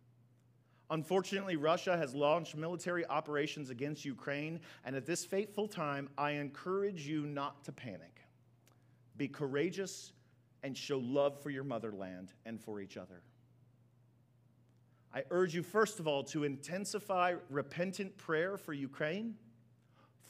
Unfortunately, 0.91 1.55
Russia 1.55 1.97
has 1.97 2.15
launched 2.15 2.57
military 2.57 3.07
operations 3.07 3.71
against 3.71 4.05
Ukraine, 4.05 4.59
and 4.85 4.97
at 4.97 5.07
this 5.07 5.25
fateful 5.25 5.69
time, 5.69 6.09
I 6.19 6.33
encourage 6.33 7.07
you 7.07 7.27
not 7.27 7.63
to 7.65 7.73
panic. 7.73 8.21
Be 9.17 9.29
courageous 9.29 10.13
and 10.65 10.77
show 10.77 10.99
love 10.99 11.41
for 11.41 11.51
your 11.51 11.63
motherland 11.63 12.33
and 12.45 12.61
for 12.61 12.81
each 12.81 12.97
other. 12.97 13.23
I 15.15 15.23
urge 15.31 15.55
you, 15.55 15.63
first 15.63 16.01
of 16.01 16.09
all, 16.09 16.25
to 16.25 16.45
intensify 16.45 17.35
repentant 17.49 18.17
prayer 18.17 18.57
for 18.57 18.73
Ukraine, 18.73 19.37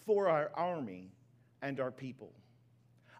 for 0.06 0.28
our 0.28 0.50
army, 0.54 1.10
and 1.62 1.80
our 1.80 1.90
people. 1.90 2.32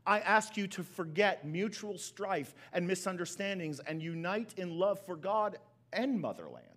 I 0.06 0.20
ask 0.20 0.56
you 0.56 0.66
to 0.68 0.82
forget 0.82 1.46
mutual 1.46 1.98
strife 1.98 2.54
and 2.72 2.86
misunderstandings 2.86 3.80
and 3.80 4.02
unite 4.02 4.54
in 4.56 4.78
love 4.78 4.98
for 5.04 5.16
God 5.16 5.58
and 5.92 6.20
motherland. 6.20 6.69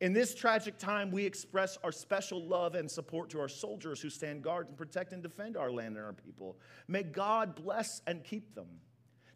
In 0.00 0.12
this 0.12 0.34
tragic 0.34 0.78
time, 0.78 1.10
we 1.10 1.24
express 1.24 1.78
our 1.84 1.92
special 1.92 2.44
love 2.44 2.74
and 2.74 2.90
support 2.90 3.30
to 3.30 3.40
our 3.40 3.48
soldiers 3.48 4.00
who 4.00 4.10
stand 4.10 4.42
guard 4.42 4.68
and 4.68 4.76
protect 4.76 5.12
and 5.12 5.22
defend 5.22 5.56
our 5.56 5.70
land 5.70 5.96
and 5.96 6.04
our 6.04 6.12
people. 6.12 6.58
May 6.88 7.04
God 7.04 7.54
bless 7.54 8.02
and 8.06 8.24
keep 8.24 8.54
them 8.54 8.66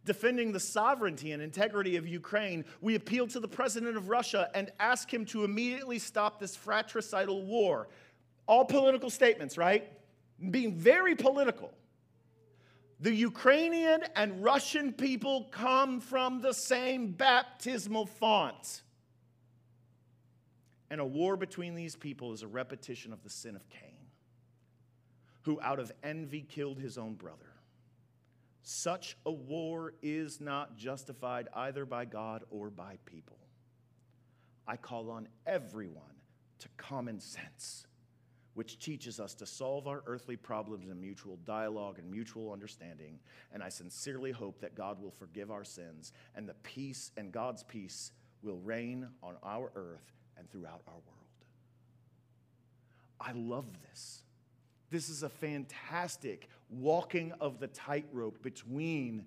defending 0.09 0.53
the 0.53 0.59
sovereignty 0.59 1.33
and 1.33 1.43
integrity 1.43 1.97
of 1.97 2.09
Ukraine, 2.09 2.65
we 2.81 2.95
appeal 2.95 3.27
to 3.27 3.39
the 3.39 3.47
president 3.47 3.95
of 3.95 4.09
Russia 4.09 4.49
and 4.55 4.73
ask 4.81 5.13
him 5.13 5.27
to 5.27 5.45
immediately 5.45 5.99
stop 5.99 6.41
this 6.41 6.57
fratricidal 6.57 7.45
war. 7.45 7.89
All 8.47 8.65
political 8.65 9.11
statements, 9.11 9.59
right? 9.59 9.93
Being 10.51 10.75
very 10.75 11.15
political. 11.15 11.75
The 13.01 13.15
Ukrainian 13.15 14.03
and 14.17 14.43
Russian 14.43 14.95
people 14.95 15.49
come 15.51 16.01
from 16.01 16.41
the 16.41 16.55
same 16.55 17.13
baptismal 17.13 18.07
font. 18.07 18.83
And 20.91 21.01
a 21.01 21.05
war 21.05 21.37
between 21.37 21.75
these 21.75 21.97
people 21.97 22.33
is 22.33 22.43
a 22.43 22.49
repetition 22.49 23.13
of 23.13 23.23
the 23.23 23.31
sin 23.31 23.57
of 23.57 23.69
Cain, 23.69 24.07
who 25.43 25.61
out 25.61 25.79
of 25.79 25.93
envy 26.03 26.43
killed 26.43 26.79
his 26.79 26.97
own 26.97 27.15
brother. 27.15 27.53
Such 28.63 29.17
a 29.25 29.31
war 29.31 29.95
is 30.03 30.41
not 30.41 30.77
justified 30.77 31.49
either 31.55 31.85
by 31.85 32.05
God 32.05 32.45
or 32.51 32.71
by 32.71 32.99
people. 33.07 33.39
I 34.67 34.77
call 34.77 35.11
on 35.11 35.29
everyone 35.47 36.05
to 36.59 36.69
common 36.77 37.21
sense, 37.21 37.87
which 38.55 38.79
teaches 38.79 39.21
us 39.21 39.35
to 39.37 39.47
solve 39.47 39.87
our 39.87 40.03
earthly 40.07 40.37
problems 40.37 40.89
in 40.89 41.01
mutual 41.01 41.39
dialogue 41.45 41.99
and 41.99 42.11
mutual 42.11 42.53
understanding. 42.53 43.19
And 43.53 43.63
I 43.63 43.69
sincerely 43.69 44.33
hope 44.33 44.61
that 44.61 44.75
God 44.75 45.01
will 45.01 45.13
forgive 45.13 45.51
our 45.51 45.65
sins 45.65 46.13
and 46.35 46.49
the 46.49 46.55
peace 46.63 47.11
and 47.17 47.33
God's 47.33 47.63
peace 47.63 48.13
will 48.43 48.59
reign 48.59 49.09
on 49.23 49.37
our 49.43 49.71
earth 49.75 50.18
and 50.39 50.51
throughout 50.51 50.83
our 50.87 50.95
world. 50.95 51.05
I 53.21 53.33
love 53.33 53.67
this. 53.89 54.23
This 54.91 55.09
is 55.09 55.23
a 55.23 55.29
fantastic 55.29 56.49
walking 56.71 57.33
of 57.41 57.59
the 57.59 57.67
tightrope 57.69 58.43
between 58.43 59.25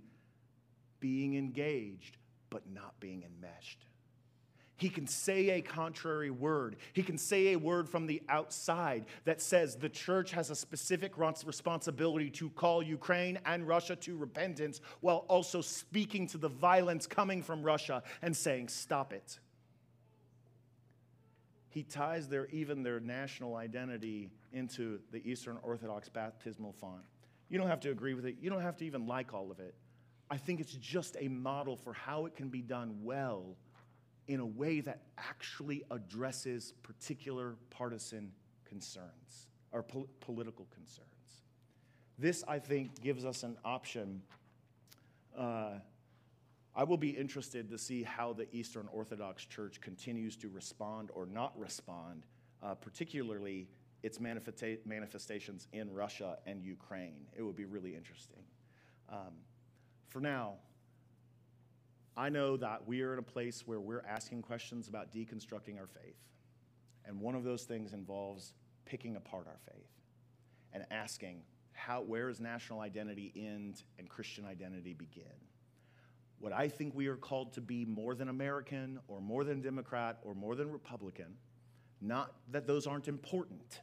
being 0.99 1.35
engaged 1.35 2.17
but 2.49 2.63
not 2.71 2.99
being 2.99 3.23
enmeshed. 3.23 3.85
He 4.81 4.89
can 4.89 5.05
say 5.05 5.51
a 5.51 5.61
contrary 5.61 6.31
word. 6.31 6.75
He 6.93 7.03
can 7.03 7.15
say 7.15 7.53
a 7.53 7.55
word 7.55 7.87
from 7.87 8.07
the 8.07 8.19
outside 8.27 9.05
that 9.25 9.39
says 9.39 9.75
the 9.75 9.89
church 9.89 10.31
has 10.31 10.49
a 10.49 10.55
specific 10.55 11.19
responsibility 11.19 12.31
to 12.31 12.49
call 12.49 12.81
Ukraine 12.81 13.37
and 13.45 13.67
Russia 13.67 13.95
to 13.97 14.17
repentance 14.17 14.81
while 15.01 15.25
also 15.27 15.61
speaking 15.61 16.25
to 16.27 16.39
the 16.39 16.49
violence 16.49 17.05
coming 17.05 17.43
from 17.43 17.61
Russia 17.61 18.01
and 18.23 18.35
saying, 18.35 18.69
Stop 18.69 19.13
it. 19.13 19.37
He 21.71 21.83
ties 21.83 22.27
their, 22.27 22.47
even 22.47 22.83
their 22.83 22.99
national 22.99 23.55
identity 23.55 24.29
into 24.51 24.99
the 25.11 25.25
Eastern 25.27 25.57
Orthodox 25.63 26.09
baptismal 26.09 26.73
font. 26.73 27.01
You 27.47 27.57
don't 27.57 27.69
have 27.69 27.79
to 27.81 27.91
agree 27.91 28.13
with 28.13 28.25
it, 28.25 28.35
you 28.41 28.49
don't 28.49 28.61
have 28.61 28.75
to 28.77 28.85
even 28.85 29.07
like 29.07 29.33
all 29.33 29.49
of 29.51 29.59
it. 29.61 29.73
I 30.29 30.35
think 30.35 30.59
it's 30.59 30.73
just 30.73 31.15
a 31.19 31.29
model 31.29 31.77
for 31.77 31.93
how 31.93 32.25
it 32.25 32.35
can 32.35 32.49
be 32.49 32.61
done 32.61 32.99
well 33.03 33.55
in 34.27 34.41
a 34.41 34.45
way 34.45 34.81
that 34.81 35.01
actually 35.17 35.83
addresses 35.91 36.73
particular 36.83 37.55
partisan 37.69 38.33
concerns 38.65 39.47
or 39.71 39.81
po- 39.81 40.09
political 40.19 40.67
concerns. 40.73 41.07
This, 42.19 42.43
I 42.49 42.59
think, 42.59 43.01
gives 43.01 43.23
us 43.23 43.43
an 43.43 43.57
option. 43.63 44.21
Uh, 45.37 45.75
I 46.75 46.83
will 46.83 46.97
be 46.97 47.09
interested 47.09 47.69
to 47.69 47.77
see 47.77 48.03
how 48.03 48.33
the 48.33 48.47
Eastern 48.55 48.87
Orthodox 48.93 49.45
Church 49.45 49.81
continues 49.81 50.37
to 50.37 50.49
respond 50.49 51.09
or 51.13 51.25
not 51.25 51.57
respond, 51.59 52.25
uh, 52.63 52.75
particularly 52.75 53.67
its 54.03 54.19
manifesta- 54.19 54.83
manifestations 54.85 55.67
in 55.73 55.93
Russia 55.93 56.37
and 56.45 56.63
Ukraine. 56.63 57.27
It 57.35 57.43
would 57.43 57.57
be 57.57 57.65
really 57.65 57.95
interesting. 57.95 58.43
Um, 59.09 59.33
for 60.07 60.21
now, 60.21 60.55
I 62.15 62.29
know 62.29 62.57
that 62.57 62.87
we 62.87 63.01
are 63.01 63.13
in 63.13 63.19
a 63.19 63.23
place 63.23 63.67
where 63.67 63.79
we're 63.79 64.05
asking 64.07 64.41
questions 64.41 64.87
about 64.87 65.13
deconstructing 65.13 65.79
our 65.79 65.87
faith. 65.87 66.17
And 67.05 67.19
one 67.19 67.35
of 67.35 67.43
those 67.43 67.63
things 67.63 67.93
involves 67.93 68.53
picking 68.85 69.15
apart 69.15 69.47
our 69.47 69.59
faith 69.73 69.89
and 70.73 70.85
asking, 70.91 71.41
how, 71.73 72.01
where 72.01 72.27
does 72.27 72.39
national 72.39 72.79
identity 72.79 73.31
end 73.35 73.83
and 73.97 74.07
Christian 74.09 74.45
identity 74.45 74.93
begin? 74.93 75.23
What 76.41 76.53
I 76.53 76.67
think 76.67 76.95
we 76.95 77.05
are 77.05 77.15
called 77.15 77.53
to 77.53 77.61
be 77.61 77.85
more 77.85 78.15
than 78.15 78.27
American 78.27 78.99
or 79.07 79.21
more 79.21 79.43
than 79.43 79.61
Democrat 79.61 80.17
or 80.23 80.33
more 80.33 80.55
than 80.55 80.71
Republican, 80.71 81.37
not 82.01 82.33
that 82.49 82.65
those 82.65 82.87
aren't 82.87 83.07
important, 83.07 83.81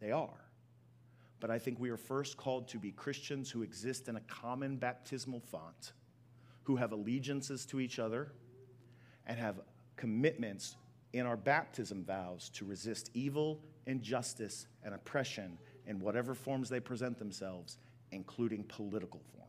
they 0.00 0.10
are. 0.10 0.48
But 1.40 1.50
I 1.50 1.58
think 1.58 1.78
we 1.78 1.90
are 1.90 1.98
first 1.98 2.38
called 2.38 2.68
to 2.68 2.78
be 2.78 2.90
Christians 2.90 3.50
who 3.50 3.60
exist 3.60 4.08
in 4.08 4.16
a 4.16 4.20
common 4.20 4.78
baptismal 4.78 5.40
font, 5.40 5.92
who 6.62 6.76
have 6.76 6.92
allegiances 6.92 7.66
to 7.66 7.80
each 7.80 7.98
other 7.98 8.32
and 9.26 9.38
have 9.38 9.60
commitments 9.96 10.76
in 11.12 11.26
our 11.26 11.36
baptism 11.36 12.02
vows 12.02 12.48
to 12.54 12.64
resist 12.64 13.10
evil, 13.12 13.60
injustice, 13.86 14.68
and 14.82 14.94
oppression 14.94 15.58
in 15.86 16.00
whatever 16.00 16.34
forms 16.34 16.70
they 16.70 16.80
present 16.80 17.18
themselves, 17.18 17.76
including 18.10 18.64
political 18.64 19.20
forms. 19.34 19.43